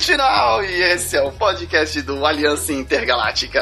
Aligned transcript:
Final 0.00 0.62
e 0.62 0.82
esse 0.82 1.16
é 1.16 1.22
o 1.22 1.32
podcast 1.32 2.02
do 2.02 2.26
Aliança 2.26 2.72
Intergaláctica. 2.72 3.60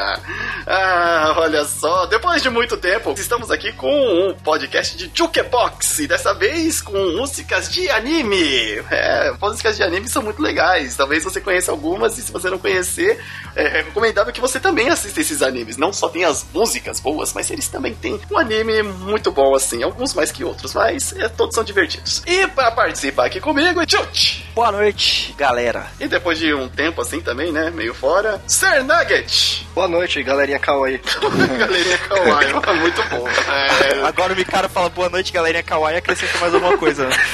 Ah, 0.66 1.34
olha 1.36 1.64
só, 1.64 2.06
depois 2.06 2.42
de 2.42 2.50
muito 2.50 2.76
tempo, 2.76 3.14
estamos 3.16 3.52
aqui 3.52 3.72
com 3.72 3.88
um 3.88 4.34
podcast 4.34 4.96
de 4.96 5.10
Jukebox 5.14 6.00
e 6.00 6.06
dessa 6.08 6.34
vez 6.34 6.80
com 6.82 6.92
músicas 7.16 7.70
de 7.70 7.88
anime. 7.88 8.82
É, 8.90 9.32
músicas 9.40 9.76
de 9.76 9.84
anime 9.84 10.08
são 10.08 10.22
muito 10.22 10.42
legais, 10.42 10.96
talvez 10.96 11.22
você 11.22 11.40
conheça 11.40 11.70
algumas 11.70 12.18
e 12.18 12.22
se 12.22 12.32
você 12.32 12.50
não 12.50 12.58
conhecer, 12.58 13.22
é 13.54 13.82
recomendável 13.82 14.32
que 14.32 14.40
você 14.40 14.58
também 14.58 14.88
assista 14.88 15.20
esses 15.20 15.40
animes. 15.40 15.76
Não 15.76 15.92
só 15.92 16.08
tem 16.08 16.24
as 16.24 16.44
músicas 16.52 16.98
boas, 16.98 17.32
mas 17.32 17.48
eles 17.50 17.68
também 17.68 17.94
têm 17.94 18.20
um 18.30 18.38
anime 18.38 18.82
muito 18.82 19.30
bom 19.30 19.54
assim, 19.54 19.84
alguns 19.84 20.12
mais 20.12 20.32
que 20.32 20.42
outros, 20.42 20.74
mas 20.74 21.12
é, 21.12 21.28
todos 21.28 21.54
são 21.54 21.62
divertidos. 21.62 22.22
E 22.26 22.46
para 22.48 22.72
participar 22.72 23.26
aqui 23.26 23.40
comigo, 23.40 23.80
Chut! 23.88 24.44
Boa 24.54 24.72
noite, 24.72 25.32
galera. 25.36 25.86
E 26.00 26.08
depois 26.08 26.23
de 26.32 26.54
um 26.54 26.68
tempo 26.68 27.00
assim 27.00 27.20
também, 27.20 27.52
né? 27.52 27.70
Meio 27.70 27.92
fora. 27.92 28.40
Sir 28.46 28.84
Nugget! 28.84 29.66
Boa 29.74 29.88
noite, 29.88 30.22
galerinha 30.22 30.58
kawaii. 30.58 30.98
galerinha 31.58 31.98
kawaii, 31.98 32.52
muito 32.80 33.02
bom. 33.10 33.28
É... 33.28 34.06
Agora 34.06 34.32
o 34.32 34.36
Mikaro 34.36 34.68
fala 34.68 34.88
boa 34.88 35.08
noite, 35.08 35.32
galerinha 35.32 35.62
kawaii, 35.62 35.96
acrescenta 35.96 36.38
mais 36.38 36.54
alguma 36.54 36.78
coisa. 36.78 37.06
Né? 37.06 37.16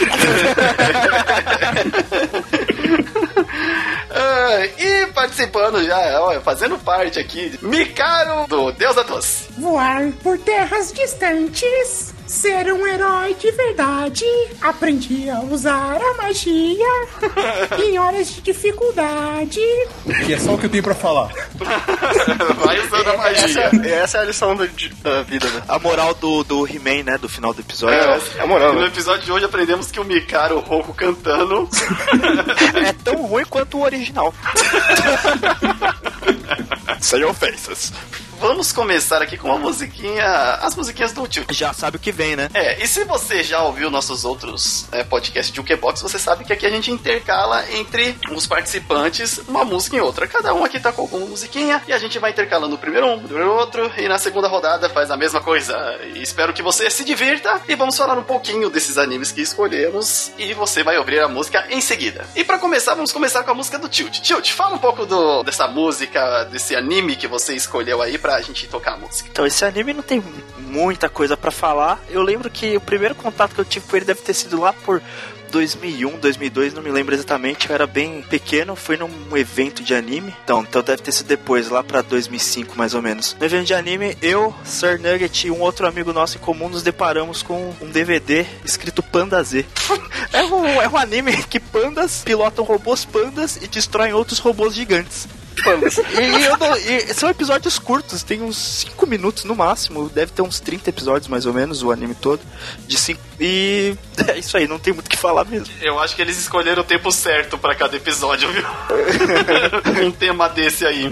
Ah, 4.13 4.67
e 4.77 5.07
participando 5.15 5.85
já, 5.85 6.21
ó, 6.21 6.41
fazendo 6.41 6.77
parte 6.79 7.21
aqui, 7.21 7.57
Mikaro 7.63 8.47
do 8.49 8.73
Deus 8.73 8.97
da 8.97 9.05
Doce. 9.05 9.47
Voar 9.57 10.11
por 10.23 10.37
terras 10.39 10.93
distantes 10.93 12.13
ser 12.31 12.73
um 12.73 12.87
herói 12.87 13.35
de 13.35 13.51
verdade. 13.51 14.25
Aprendi 14.61 15.29
a 15.29 15.41
usar 15.41 16.01
a 16.01 16.15
magia 16.23 16.87
em 17.85 17.99
horas 17.99 18.33
de 18.33 18.41
dificuldade. 18.41 19.61
Que 20.25 20.35
é 20.35 20.39
só 20.39 20.55
o 20.55 20.59
que 20.59 20.67
eu 20.67 20.71
tenho 20.71 20.83
pra 20.83 20.95
falar. 20.95 21.33
Vai 22.65 22.79
usando 22.87 23.09
a 23.09 23.17
magia. 23.17 23.45
Essa, 23.45 23.87
essa 23.89 24.19
é 24.19 24.21
a 24.21 24.25
lição 24.25 24.55
da, 24.55 24.65
da 25.03 25.23
vida, 25.23 25.49
né? 25.49 25.63
A 25.67 25.79
moral 25.81 26.15
do, 26.15 26.45
do 26.45 26.67
He-Man, 26.69 27.03
né? 27.03 27.19
Do 27.19 27.29
final 27.29 27.53
do 27.53 27.63
episódio. 27.63 27.99
É, 27.99 28.21
é 28.39 28.43
a 28.43 28.47
moral. 28.47 28.75
No 28.75 28.83
né? 28.83 28.87
episódio 28.87 29.25
de 29.25 29.33
hoje 29.33 29.45
aprendemos 29.45 29.91
que 29.91 29.99
o 29.99 30.05
Mikaro, 30.05 30.59
o 30.59 30.61
Roku 30.61 30.95
cantando. 30.95 31.69
é 32.87 32.93
tão 32.93 33.27
ruim 33.27 33.45
quanto 33.45 33.79
o 33.79 33.83
original. 33.83 34.33
Sem 37.01 37.25
ofensas 37.25 37.93
vamos 38.41 38.73
começar 38.73 39.21
aqui 39.21 39.37
com 39.37 39.49
uma 39.49 39.59
musiquinha, 39.59 40.25
as 40.63 40.75
musiquinhas 40.75 41.13
do 41.13 41.29
tio. 41.29 41.45
Já 41.51 41.75
sabe 41.75 41.99
o 41.99 42.01
que 42.01 42.11
vem, 42.11 42.35
né? 42.35 42.49
É, 42.55 42.83
e 42.83 42.89
se 42.89 43.05
você 43.05 43.43
já 43.43 43.63
ouviu 43.63 43.91
nossos 43.91 44.25
outros 44.25 44.87
é, 44.91 45.05
podcasts 45.05 45.53
de 45.53 45.61
Ukebox, 45.61 46.01
você 46.01 46.19
sabe 46.19 46.45
que 46.45 46.53
aqui 46.53 46.65
a 46.65 46.71
gente 46.71 46.91
intercala 46.91 47.63
entre 47.71 48.17
os 48.33 48.47
participantes 48.47 49.39
uma 49.47 49.63
música 49.63 49.97
e 49.97 50.01
outra. 50.01 50.27
Cada 50.27 50.55
um 50.55 50.65
aqui 50.65 50.81
tá 50.81 50.91
com 50.91 51.03
alguma 51.03 51.27
musiquinha 51.27 51.83
e 51.87 51.93
a 51.93 51.99
gente 51.99 52.19
vai 52.19 52.31
intercalando 52.31 52.75
o 52.75 52.79
primeiro 52.79 53.09
um, 53.09 53.17
o 53.17 53.21
primeiro 53.21 53.53
outro 53.53 53.93
e 53.99 54.09
na 54.09 54.19
segunda 54.19 54.49
rodada 54.49 54.89
faz 54.89 55.11
a 55.11 55.19
mesma 55.19 55.43
coisa. 55.43 56.01
E 56.15 56.23
espero 56.23 56.55
que 56.55 56.63
você 56.63 56.89
se 56.89 57.05
divirta 57.05 57.61
e 57.69 57.75
vamos 57.75 57.97
falar 57.97 58.17
um 58.17 58.25
pouquinho 58.25 58.71
desses 58.71 58.97
animes 58.97 59.31
que 59.31 59.43
escolhemos 59.43 60.33
e 60.39 60.55
você 60.55 60.83
vai 60.83 60.97
ouvir 60.97 61.21
a 61.21 61.29
música 61.29 61.67
em 61.69 61.83
seguida. 61.83 62.27
E 62.35 62.43
para 62.43 62.59
começar, 62.59 62.95
vamos 62.95 63.13
começar 63.13 63.43
com 63.43 63.51
a 63.51 63.55
música 63.55 63.79
do 63.79 63.89
Tilt. 63.89 64.21
Tilt, 64.21 64.53
fala 64.53 64.77
um 64.77 64.79
pouco 64.79 65.05
do, 65.05 65.43
dessa 65.43 65.69
música, 65.69 66.45
desse 66.45 66.75
anime 66.75 67.17
que 67.17 67.29
você 67.29 67.55
escolheu 67.55 68.01
aí 68.01 68.17
pra 68.17 68.30
pra 68.31 68.41
gente 68.41 68.69
tocar 68.69 68.93
a 68.93 68.97
música. 68.97 69.29
Então, 69.31 69.45
esse 69.45 69.65
anime 69.65 69.93
não 69.93 70.03
tem 70.03 70.23
muita 70.59 71.09
coisa 71.09 71.37
para 71.37 71.51
falar. 71.51 72.01
Eu 72.09 72.23
lembro 72.23 72.49
que 72.49 72.77
o 72.77 72.81
primeiro 72.81 73.15
contato 73.15 73.55
que 73.55 73.61
eu 73.61 73.65
tive 73.65 73.87
com 73.87 73.97
ele 73.97 74.05
deve 74.05 74.21
ter 74.21 74.35
sido 74.35 74.61
lá 74.61 74.73
por 74.73 75.03
2001, 75.51 76.21
2002, 76.21 76.75
não 76.75 76.81
me 76.81 76.93
lembro 76.93 77.13
exatamente, 77.13 77.69
eu 77.69 77.75
era 77.75 77.85
bem 77.85 78.23
pequeno, 78.23 78.77
fui 78.77 78.97
num 78.97 79.37
evento 79.37 79.83
de 79.83 79.93
anime, 79.93 80.33
então, 80.45 80.63
então 80.63 80.81
deve 80.81 81.03
ter 81.03 81.11
sido 81.11 81.27
depois, 81.27 81.69
lá 81.69 81.83
pra 81.83 82.03
2005 82.03 82.79
mais 82.79 82.95
ou 82.95 83.03
menos. 83.03 83.37
No 83.37 83.45
evento 83.45 83.67
de 83.67 83.75
anime, 83.75 84.17
eu, 84.23 84.55
Sir 84.63 85.01
Nugget 85.01 85.49
e 85.49 85.51
um 85.51 85.61
outro 85.61 85.89
amigo 85.89 86.13
nosso 86.13 86.37
em 86.37 86.41
comum 86.41 86.69
nos 86.69 86.85
deparamos 86.85 87.43
com 87.43 87.75
um 87.81 87.91
DVD 87.91 88.47
escrito 88.65 89.03
Panda 89.03 89.43
Z. 89.43 89.67
é, 90.33 90.45
um, 90.45 90.67
é 90.81 90.89
um 90.89 90.97
anime 90.97 91.37
que 91.43 91.59
pandas 91.59 92.23
pilotam 92.25 92.65
robôs 92.65 93.05
pandas 93.05 93.57
e 93.57 93.67
destroem 93.67 94.13
outros 94.13 94.39
robôs 94.39 94.73
gigantes 94.73 95.27
pandas. 95.63 95.99
E, 95.99 96.03
e, 96.21 96.59
não, 96.59 96.77
e, 96.77 97.15
são 97.15 97.29
episódios 97.29 97.79
curtos, 97.79 98.23
tem 98.23 98.43
uns 98.43 98.57
5 98.57 99.07
minutos 99.07 99.45
no 99.45 99.55
máximo. 99.55 100.09
Deve 100.09 100.33
ter 100.33 100.43
uns 100.43 100.61
30 100.61 100.91
episódios 100.91 101.29
mais 101.29 101.47
ou 101.47 101.53
menos, 101.53 101.83
o 101.83 101.91
anime 101.91 102.15
todo. 102.15 102.41
De 102.87 102.97
cinco, 102.97 103.21
e 103.41 103.97
é 104.29 104.39
isso 104.39 104.57
aí, 104.57 104.69
não 104.69 104.79
tem 104.79 104.93
muito 104.93 105.07
o 105.07 105.11
que 105.11 105.17
falar 105.17 105.47
mesmo. 105.47 105.73
Eu 105.81 105.99
acho 105.99 106.15
que 106.15 106.21
eles 106.21 106.39
escolheram 106.39 106.83
o 106.83 106.85
tempo 106.85 107.11
certo 107.11 107.57
para 107.57 107.75
cada 107.75 107.97
episódio, 107.97 108.49
viu? 108.51 108.65
um 110.07 110.11
tema 110.11 110.49
desse 110.49 110.85
aí. 110.85 111.11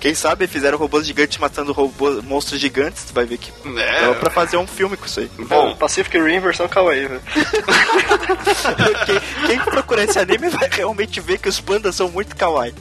Quem 0.00 0.14
sabe 0.14 0.48
fizeram 0.48 0.76
robôs 0.76 1.06
gigantes 1.06 1.38
matando 1.38 1.72
robôs, 1.72 2.22
monstros 2.24 2.60
gigantes, 2.60 3.04
tu 3.04 3.14
vai 3.14 3.24
ver 3.24 3.38
que 3.38 3.52
é. 3.78 4.00
dá 4.00 4.14
pra 4.14 4.30
fazer 4.30 4.56
um 4.56 4.66
filme 4.66 4.96
com 4.96 5.06
isso 5.06 5.20
aí. 5.20 5.30
Bom, 5.38 5.76
Pacific 5.76 6.18
Rim 6.18 6.40
versão 6.40 6.66
kawaii, 6.68 7.06
velho. 7.06 7.22
quem, 9.06 9.20
quem 9.46 9.58
procurar 9.60 10.04
esse 10.04 10.18
anime 10.18 10.48
vai 10.48 10.68
realmente 10.70 11.20
ver 11.20 11.38
que 11.38 11.48
os 11.48 11.60
pandas 11.60 11.94
são 11.94 12.08
muito 12.10 12.34
kawaii. 12.34 12.74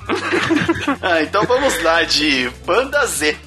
ah, 1.01 1.21
então 1.21 1.43
vamos 1.45 1.81
lá 1.83 2.03
de 2.03 2.51
Panda 2.65 3.05
Z. 3.05 3.37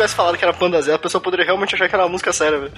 tivesse 0.00 0.14
falado 0.14 0.38
que 0.38 0.44
era 0.44 0.52
Panda 0.52 0.80
Zé, 0.80 0.94
a 0.94 0.98
pessoa 0.98 1.20
poderia 1.20 1.44
realmente 1.44 1.74
achar 1.74 1.88
que 1.88 1.94
era 1.94 2.04
uma 2.04 2.10
música 2.10 2.32
séria, 2.32 2.58
velho. 2.58 2.72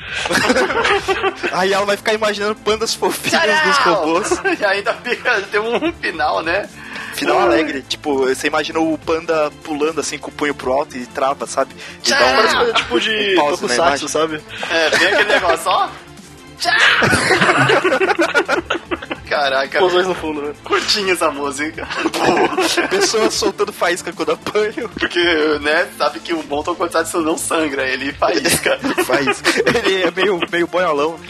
Aí 1.52 1.72
ela 1.72 1.86
vai 1.86 1.96
ficar 1.96 2.12
imaginando 2.14 2.56
pandas 2.56 2.94
fofinhos 2.94 3.42
dos 3.64 3.78
robôs. 3.78 4.30
E 4.60 4.64
ainda 4.64 4.92
fica, 4.94 5.40
tem 5.42 5.60
um 5.60 5.92
final, 5.94 6.42
né? 6.42 6.69
Final 7.14 7.40
alegre, 7.40 7.82
tipo, 7.82 8.26
você 8.26 8.46
imagina 8.46 8.80
o 8.80 8.98
panda 8.98 9.50
pulando 9.62 10.00
assim 10.00 10.19
com 10.19 10.30
o 10.30 10.32
punho 10.32 10.54
pro 10.54 10.72
alto 10.72 10.96
e 10.96 11.06
trava, 11.06 11.46
sabe? 11.46 11.74
E 12.04 12.10
dá 12.10 12.26
uma 12.26 12.42
coisa 12.42 12.72
tipo 12.74 13.00
de 13.00 13.36
um 13.38 13.50
tokusatsu, 13.50 14.08
sabe? 14.08 14.40
É, 14.70 14.90
tem 14.90 15.08
aquele 15.08 15.32
negócio, 15.32 15.70
ó. 15.70 15.88
Caraca. 19.32 19.79
Explosões 19.79 20.06
no 20.06 20.14
fundo, 20.14 20.43
né? 20.43 20.55
Curtinha 20.62 21.12
essa 21.12 21.31
música. 21.31 21.88
Pô, 22.12 22.88
Pessoas 22.88 23.34
soltando 23.34 23.73
faísca 23.73 24.12
quando 24.12 24.32
apanham. 24.32 24.88
Porque, 24.88 25.23
né, 25.61 25.88
sabe 25.96 26.20
que 26.20 26.34
o 26.34 26.43
bom 26.43 26.62
tokusatsu 26.62 27.20
não 27.20 27.38
sangra, 27.38 27.87
ele 27.87 28.12
faísca. 28.12 28.79
Faz. 29.05 29.43
Ele 29.56 30.02
é 30.02 30.11
meio, 30.11 30.38
meio 30.50 30.67
boiolão. 30.67 31.19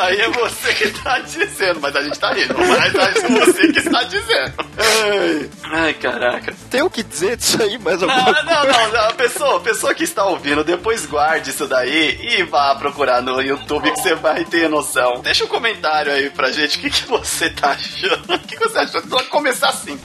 Aí 0.00 0.20
é 0.20 0.28
você 0.30 0.74
que 0.74 0.90
tá 1.02 1.18
dizendo, 1.18 1.80
mas 1.80 1.96
a 1.96 2.02
gente 2.02 2.18
tá 2.18 2.32
rindo. 2.32 2.54
Mas 2.58 2.94
é 2.94 3.28
você 3.28 3.72
que 3.72 3.78
está 3.78 4.02
dizendo. 4.04 4.52
Ai, 4.78 5.50
ai 5.64 5.94
caraca. 5.94 6.54
Tem 6.70 6.82
o 6.82 6.90
que 6.90 7.02
dizer 7.02 7.36
disso 7.36 7.62
aí, 7.62 7.78
mais 7.78 8.02
alguma 8.02 8.22
Não, 8.22 8.44
não, 8.44 8.64
não, 8.64 8.92
não. 8.92 9.08
A 9.08 9.12
pessoa, 9.12 9.56
a 9.56 9.60
pessoa 9.60 9.94
que 9.94 10.04
está 10.04 10.24
ouvindo, 10.24 10.64
depois 10.64 11.06
guarde 11.06 11.50
isso 11.50 11.66
daí 11.66 12.18
e 12.22 12.42
vá 12.44 12.74
procurar 12.74 13.20
no 13.20 13.40
YouTube 13.40 13.90
que 13.90 14.00
você 14.00 14.14
vai 14.14 14.44
ter 14.44 14.68
noção. 14.68 15.20
Deixa 15.22 15.44
um 15.44 15.48
comentário 15.48 15.71
aí 16.12 16.30
pra 16.30 16.50
gente 16.50 16.78
o 16.78 16.80
que, 16.80 16.90
que 16.90 17.06
você 17.08 17.50
tá 17.50 17.70
achando. 17.70 18.34
O 18.34 18.38
que, 18.40 18.56
que 18.56 18.68
você 18.68 18.78
achou? 18.78 19.02
Vamos 19.06 19.28
começar 19.28 19.68
assim. 19.68 19.98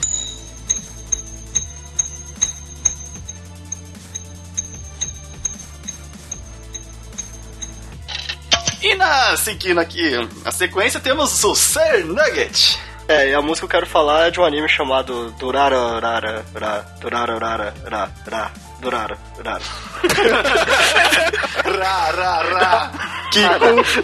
E 8.81 8.95
na 8.95 9.35
seguindo 9.35 9.79
aqui 9.79 10.13
a 10.45 10.51
sequência 10.51 10.99
temos 10.99 11.43
o 11.43 11.55
Sir 11.55 12.05
Nugget. 12.05 12.79
É, 13.07 13.29
e 13.29 13.33
a 13.33 13.41
música 13.41 13.65
que 13.67 13.75
eu 13.75 13.79
quero 13.79 13.89
falar 13.89 14.27
é 14.27 14.31
de 14.31 14.39
um 14.39 14.43
anime 14.43 14.67
chamado 14.67 15.31
Durara 15.39 15.99
Rara 15.99 16.45
Ra 16.53 16.85
Durara 16.99 17.37
Rara 17.39 17.73
Ra 17.89 18.09
Ra 18.29 18.51
Durara 18.81 19.17
Rara 19.43 19.61
Ra, 21.63 22.11
ra, 22.11 22.43
ra. 22.43 22.91
Kiko 23.31 23.83
Se 23.85 24.01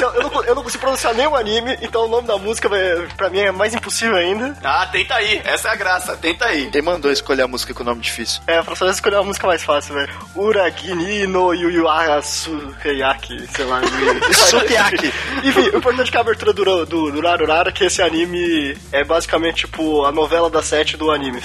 eu, 0.00 0.14
eu, 0.14 0.22
não, 0.22 0.44
eu 0.44 0.54
não 0.54 0.62
consigo 0.62 0.80
pronunciar 0.80 1.14
nenhum 1.14 1.34
anime, 1.34 1.76
então 1.80 2.04
o 2.04 2.08
nome 2.08 2.26
da 2.26 2.36
música 2.38 2.68
pra 3.16 3.30
mim 3.30 3.40
é 3.40 3.52
mais 3.52 3.74
impossível 3.74 4.16
ainda. 4.16 4.56
Ah, 4.62 4.86
tenta 4.86 5.14
aí. 5.14 5.40
Essa 5.44 5.68
é 5.68 5.72
a 5.72 5.76
graça. 5.76 6.16
Tenta 6.16 6.46
aí. 6.46 6.70
Quem 6.70 6.82
mandou 6.82 7.10
escolher 7.10 7.42
a 7.42 7.48
música 7.48 7.74
com 7.74 7.84
nome 7.84 8.00
difícil? 8.00 8.40
É, 8.46 8.62
pra 8.62 8.74
só 8.74 8.88
escolher 8.88 9.16
uma 9.16 9.24
música 9.24 9.46
mais 9.46 9.62
fácil, 9.62 9.94
velho. 9.94 10.12
Uragini 10.34 11.26
no 11.26 11.52
Yuyuasu 11.52 12.74
Heiyaki, 12.84 13.46
sei 13.54 13.64
lá. 13.64 13.80
Sukiyaki. 14.48 15.12
Enfim, 15.42 15.70
o 15.70 15.78
importante 15.78 16.08
é 16.08 16.10
que 16.10 16.16
a 16.16 16.20
abertura 16.20 16.52
do, 16.52 16.86
do, 16.86 17.10
do 17.10 17.20
Rarurara, 17.20 17.72
que 17.72 17.84
esse 17.84 18.02
anime 18.02 18.76
é 18.92 19.04
basicamente, 19.04 19.66
tipo, 19.66 20.04
a 20.04 20.12
novela 20.12 20.48
das 20.48 20.66
sete 20.66 20.96
do 20.96 21.10
anime. 21.10 21.42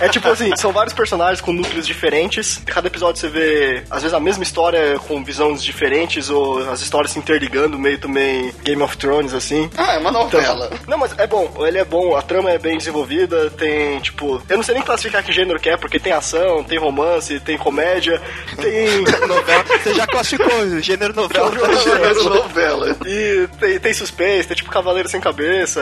É 0.00 0.08
tipo 0.08 0.28
assim, 0.28 0.54
são 0.56 0.72
vários 0.72 0.94
personagens 0.94 1.40
com 1.40 1.52
núcleos 1.52 1.86
diferentes. 1.86 2.60
Cada 2.66 2.88
episódio 2.88 3.20
você 3.20 3.28
vê, 3.28 3.82
às 3.90 4.02
vezes, 4.02 4.14
a 4.14 4.20
mesma 4.20 4.42
história 4.42 4.98
com 5.06 5.22
visões 5.24 5.62
diferentes, 5.62 6.30
ou 6.30 6.70
as 6.70 6.80
histórias 6.80 6.99
se 7.08 7.18
interligando, 7.18 7.78
meio 7.78 7.98
também 7.98 8.52
Game 8.62 8.82
of 8.82 8.96
Thrones, 8.96 9.34
assim. 9.34 9.70
Ah, 9.76 9.94
é 9.94 9.98
uma 9.98 10.10
novela. 10.10 10.68
Então, 10.72 10.78
não, 10.86 10.98
mas 10.98 11.16
é 11.18 11.26
bom, 11.26 11.52
ele 11.66 11.78
é 11.78 11.84
bom, 11.84 12.16
a 12.16 12.22
trama 12.22 12.50
é 12.50 12.58
bem 12.58 12.78
desenvolvida, 12.78 13.50
tem, 13.50 13.98
tipo, 14.00 14.42
eu 14.48 14.56
não 14.56 14.62
sei 14.62 14.74
nem 14.74 14.82
classificar 14.82 15.22
que 15.22 15.32
gênero 15.32 15.60
que 15.60 15.68
é, 15.68 15.76
porque 15.76 15.98
tem 15.98 16.12
ação, 16.12 16.62
tem 16.64 16.78
romance, 16.78 17.40
tem 17.40 17.56
comédia, 17.58 18.20
tem 18.56 19.04
Novela. 19.26 19.64
Você 19.82 19.94
já 19.94 20.06
classificou 20.06 20.80
gênero 20.80 21.14
novela. 21.14 21.52
Gênero 21.82 22.24
novela. 22.24 22.96
e 23.06 23.48
tem, 23.58 23.78
tem 23.78 23.92
suspense, 23.92 24.48
tem 24.48 24.56
tipo 24.56 24.70
Cavaleiro 24.70 25.08
Sem 25.08 25.20
Cabeça, 25.20 25.80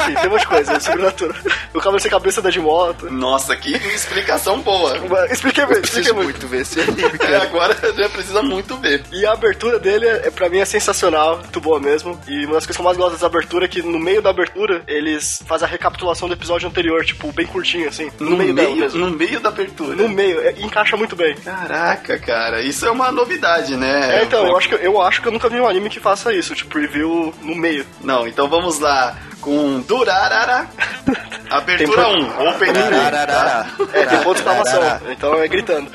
enfim, 0.00 0.14
tem 0.14 0.26
um 0.26 0.30
monte 0.30 0.40
de 0.40 0.46
coisa, 0.46 0.80
sobrenatural. 0.80 1.36
O 1.74 1.78
Cavaleiro 1.78 2.02
Sem 2.02 2.10
Cabeça 2.10 2.42
dá 2.42 2.50
de 2.50 2.60
moto. 2.60 3.10
Nossa, 3.10 3.56
que 3.56 3.74
explicação 3.74 4.60
boa. 4.60 4.96
Expliquei 5.30 5.66
bem, 5.66 5.80
expliquei 5.80 6.12
muito. 6.12 6.24
muito 6.24 6.48
ver 6.48 6.62
esse 6.62 6.80
anime, 6.80 7.18
É, 7.20 7.36
agora 7.36 7.76
já 7.96 8.08
precisa 8.08 8.42
muito 8.42 8.76
ver. 8.76 9.02
E 9.12 9.24
a 9.26 9.32
abertura 9.32 9.78
dele, 9.78 10.06
é, 10.06 10.30
pra 10.40 10.48
mim, 10.48 10.58
é 10.58 10.64
sensacional, 10.64 11.36
muito 11.36 11.60
boa 11.60 11.78
mesmo. 11.78 12.18
E 12.26 12.46
uma 12.46 12.54
das 12.54 12.64
coisas 12.64 12.76
que 12.76 12.80
eu 12.80 12.84
mais 12.84 12.96
gosto 12.96 13.12
dessa 13.12 13.26
abertura 13.26 13.66
é 13.66 13.68
que 13.68 13.82
no 13.82 13.98
meio 13.98 14.22
da 14.22 14.30
abertura, 14.30 14.82
eles 14.88 15.42
fazem 15.44 15.68
a 15.68 15.70
recapitulação 15.70 16.26
do 16.28 16.32
episódio 16.32 16.66
anterior, 16.66 17.04
tipo, 17.04 17.30
bem 17.30 17.46
curtinho, 17.46 17.86
assim. 17.86 18.10
No, 18.18 18.38
meio, 18.38 18.54
dela 18.54 18.74
mesmo. 18.74 18.98
no 18.98 19.10
meio 19.10 19.38
da 19.38 19.50
abertura. 19.50 19.94
No 19.94 20.08
meio, 20.08 20.40
é, 20.40 20.54
encaixa 20.58 20.96
muito 20.96 21.14
bem. 21.14 21.34
Caraca, 21.34 22.18
cara, 22.18 22.62
isso 22.62 22.86
é 22.86 22.90
uma 22.90 23.12
novidade, 23.12 23.76
né? 23.76 24.20
É, 24.20 24.24
então, 24.24 24.46
eu 24.46 24.56
acho, 24.56 24.68
que, 24.70 24.74
eu 24.76 25.02
acho 25.02 25.20
que 25.20 25.28
eu 25.28 25.32
nunca 25.32 25.50
vi 25.50 25.60
um 25.60 25.68
anime 25.68 25.90
que 25.90 26.00
faça 26.00 26.32
isso, 26.32 26.54
tipo, 26.54 26.78
review 26.78 27.34
no 27.42 27.54
meio. 27.54 27.84
Não, 28.02 28.26
então 28.26 28.48
vamos 28.48 28.78
lá 28.78 29.14
com 29.42 29.80
Durarara. 29.80 30.66
Abertura 31.50 32.04
Tem 32.04 32.24
1, 32.24 32.48
opening. 32.48 32.72
Tararara. 32.72 33.66
É, 33.92 34.06
tem 34.06 34.18
ponto 34.18 34.34
de 34.34 34.38
exclamação, 34.38 35.00
então 35.10 35.34
é 35.34 35.48
gritando. 35.48 35.90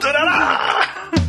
Durarara! 0.00 0.87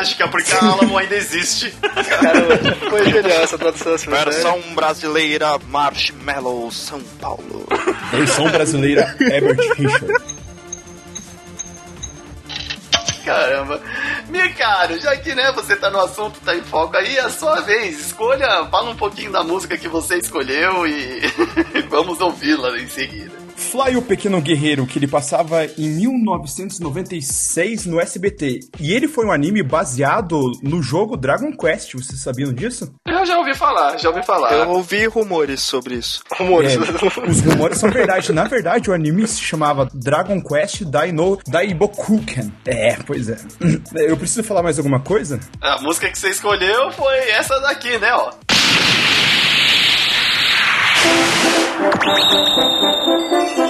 mágica, 0.00 0.28
porque 0.28 0.52
a 0.52 0.58
Alamo 0.64 0.96
ainda 0.96 1.14
existe. 1.14 1.70
Cara, 1.80 2.74
foi 2.88 3.04
genial 3.10 3.42
essa 3.42 3.58
tradução. 3.58 3.94
Assim, 3.94 4.10
Versão 4.10 4.60
brasileira 4.74 5.58
Marshmallow 5.68 6.70
São 6.70 7.00
Paulo. 7.20 7.66
Versão 8.10 8.50
brasileira 8.50 9.14
Herbert 9.20 9.58
Richard. 9.76 10.40
Caramba. 13.24 13.80
Meu 14.28 14.54
caro, 14.54 14.98
já 14.98 15.14
que 15.16 15.34
né, 15.34 15.52
você 15.52 15.76
tá 15.76 15.90
no 15.90 16.00
assunto, 16.00 16.40
tá 16.40 16.54
em 16.56 16.62
foco 16.62 16.96
aí, 16.96 17.18
é 17.18 17.20
a 17.20 17.30
sua 17.30 17.60
vez. 17.60 18.06
Escolha, 18.06 18.66
fala 18.70 18.90
um 18.90 18.96
pouquinho 18.96 19.30
da 19.30 19.44
música 19.44 19.76
que 19.76 19.88
você 19.88 20.16
escolheu 20.16 20.86
e 20.86 21.20
vamos 21.90 22.20
ouvi-la 22.20 22.78
em 22.78 22.88
seguida. 22.88 23.39
Fly 23.60 23.94
o 23.96 24.02
Pequeno 24.02 24.40
Guerreiro, 24.40 24.86
que 24.86 24.98
ele 24.98 25.06
passava 25.06 25.64
em 25.66 25.88
1996 25.90 27.84
no 27.86 28.00
SBT. 28.00 28.60
E 28.80 28.92
ele 28.92 29.06
foi 29.06 29.26
um 29.26 29.30
anime 29.30 29.62
baseado 29.62 30.40
no 30.62 30.82
jogo 30.82 31.16
Dragon 31.16 31.52
Quest. 31.52 31.92
Vocês 31.92 32.20
sabiam 32.20 32.52
disso? 32.52 32.92
Eu 33.06 33.24
já 33.26 33.36
ouvi 33.38 33.54
falar, 33.54 33.98
já 33.98 34.08
ouvi 34.08 34.24
falar. 34.24 34.52
Eu 34.52 34.70
ouvi 34.70 35.06
rumores 35.06 35.60
sobre 35.60 35.96
isso. 35.96 36.22
Rumores. 36.32 36.74
É, 36.74 36.78
os 37.30 37.40
rumores 37.42 37.78
são 37.78 37.90
verdade. 37.90 38.32
Na 38.32 38.44
verdade, 38.44 38.90
o 38.90 38.94
anime 38.94 39.26
se 39.28 39.40
chamava 39.40 39.88
Dragon 39.92 40.42
Quest 40.42 40.82
Daino 40.84 41.38
Daibokuken. 41.46 42.52
É, 42.64 42.96
pois 43.06 43.28
é. 43.28 43.36
Eu 43.94 44.16
preciso 44.16 44.42
falar 44.42 44.62
mais 44.62 44.78
alguma 44.78 45.00
coisa? 45.00 45.38
A 45.60 45.80
música 45.82 46.10
que 46.10 46.18
você 46.18 46.30
escolheu 46.30 46.90
foi 46.92 47.30
essa 47.30 47.60
daqui, 47.60 47.98
né, 47.98 48.12
ó. 48.14 48.32
Get 53.28 53.58
a 53.58 53.69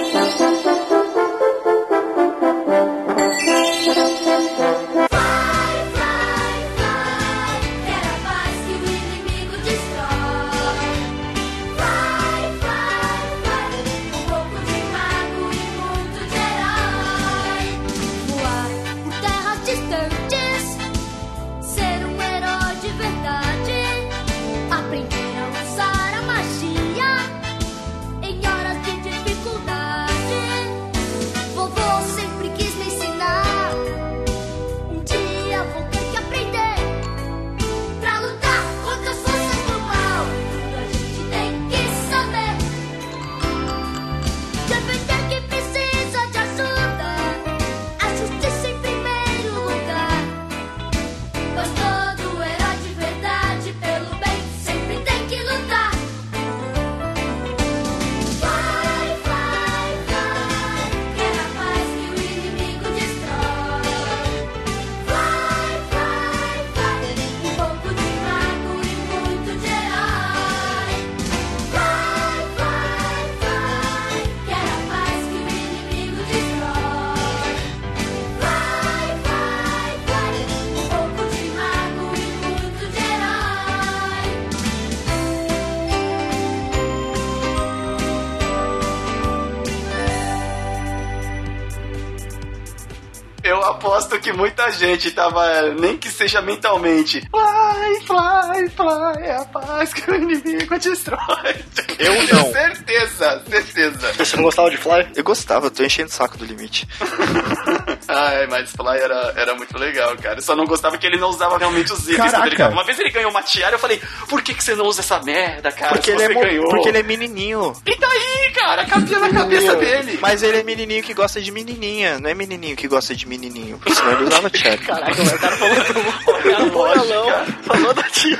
aposto 94.11 94.19
que 94.19 94.33
muita 94.33 94.69
gente 94.71 95.11
tava, 95.11 95.69
nem 95.79 95.97
que 95.97 96.09
seja 96.09 96.41
mentalmente, 96.41 97.21
fly, 97.29 98.05
fly, 98.05 98.69
fly, 98.69 99.23
é 99.23 99.35
a 99.37 99.45
paz 99.45 99.93
que 99.93 100.11
o 100.11 100.15
inimigo 100.15 100.77
destrói. 100.77 101.55
Eu 101.97 102.13
não. 102.33 102.51
Certeza, 102.51 103.41
certeza. 103.49 104.13
Você 104.13 104.35
não 104.35 104.43
gostava 104.43 104.69
de 104.69 104.77
Fly? 104.77 105.07
Eu 105.15 105.23
gostava, 105.23 105.69
tô 105.69 105.83
enchendo 105.83 106.09
o 106.09 106.13
saco 106.13 106.37
do 106.37 106.45
limite. 106.45 106.87
Ai, 108.11 108.47
mas 108.47 108.71
Fly 108.71 108.99
era, 108.99 109.33
era 109.37 109.55
muito 109.55 109.77
legal, 109.77 110.15
cara. 110.17 110.37
Eu 110.39 110.41
só 110.41 110.55
não 110.55 110.65
gostava 110.65 110.97
que 110.97 111.05
ele 111.07 111.17
não 111.17 111.29
usava 111.29 111.57
realmente 111.57 111.91
os 111.93 112.07
itens. 112.07 112.31
Quando 112.31 112.47
ele 112.47 112.55
ganhava. 112.55 112.73
Uma 112.73 112.83
vez 112.83 112.99
ele 112.99 113.09
ganhou 113.09 113.31
uma 113.31 113.41
tiara, 113.41 113.75
eu 113.75 113.79
falei, 113.79 114.01
por 114.27 114.41
que, 114.41 114.53
que 114.53 114.63
você 114.63 114.75
não 114.75 114.85
usa 114.85 115.01
essa 115.01 115.19
merda, 115.21 115.71
cara? 115.71 115.93
Porque 115.93 116.11
ele, 116.11 116.23
é 116.23 116.33
ganhou. 116.33 116.69
porque 116.69 116.89
ele 116.89 116.99
é 116.99 117.03
menininho. 117.03 117.73
E 117.85 117.97
daí, 117.97 118.51
cara? 118.53 118.85
Cabia 118.85 119.19
na 119.19 119.29
cabeça 119.29 119.75
dele. 119.75 120.19
Mas 120.21 120.43
ele 120.43 120.57
é 120.59 120.63
menininho 120.63 121.03
que 121.03 121.13
gosta 121.13 121.39
de 121.41 121.51
menininha, 121.51 122.19
não 122.19 122.29
é 122.29 122.33
menininho 122.33 122.75
que 122.75 122.87
gosta 122.87 123.15
de 123.15 123.27
menininho. 123.27 123.79
Senão 123.87 124.11
ele 124.13 124.23
usava 124.25 124.49
cherry. 124.53 124.77
Caraca, 124.85 125.21
o 125.21 125.39
cara 125.39 125.57
falou 125.57 125.75
do 125.75 126.31
Olha 126.31 126.57
a 126.57 126.63
lógica. 126.63 127.45
falou 127.63 127.93
da 127.93 128.03
tia. 128.03 128.37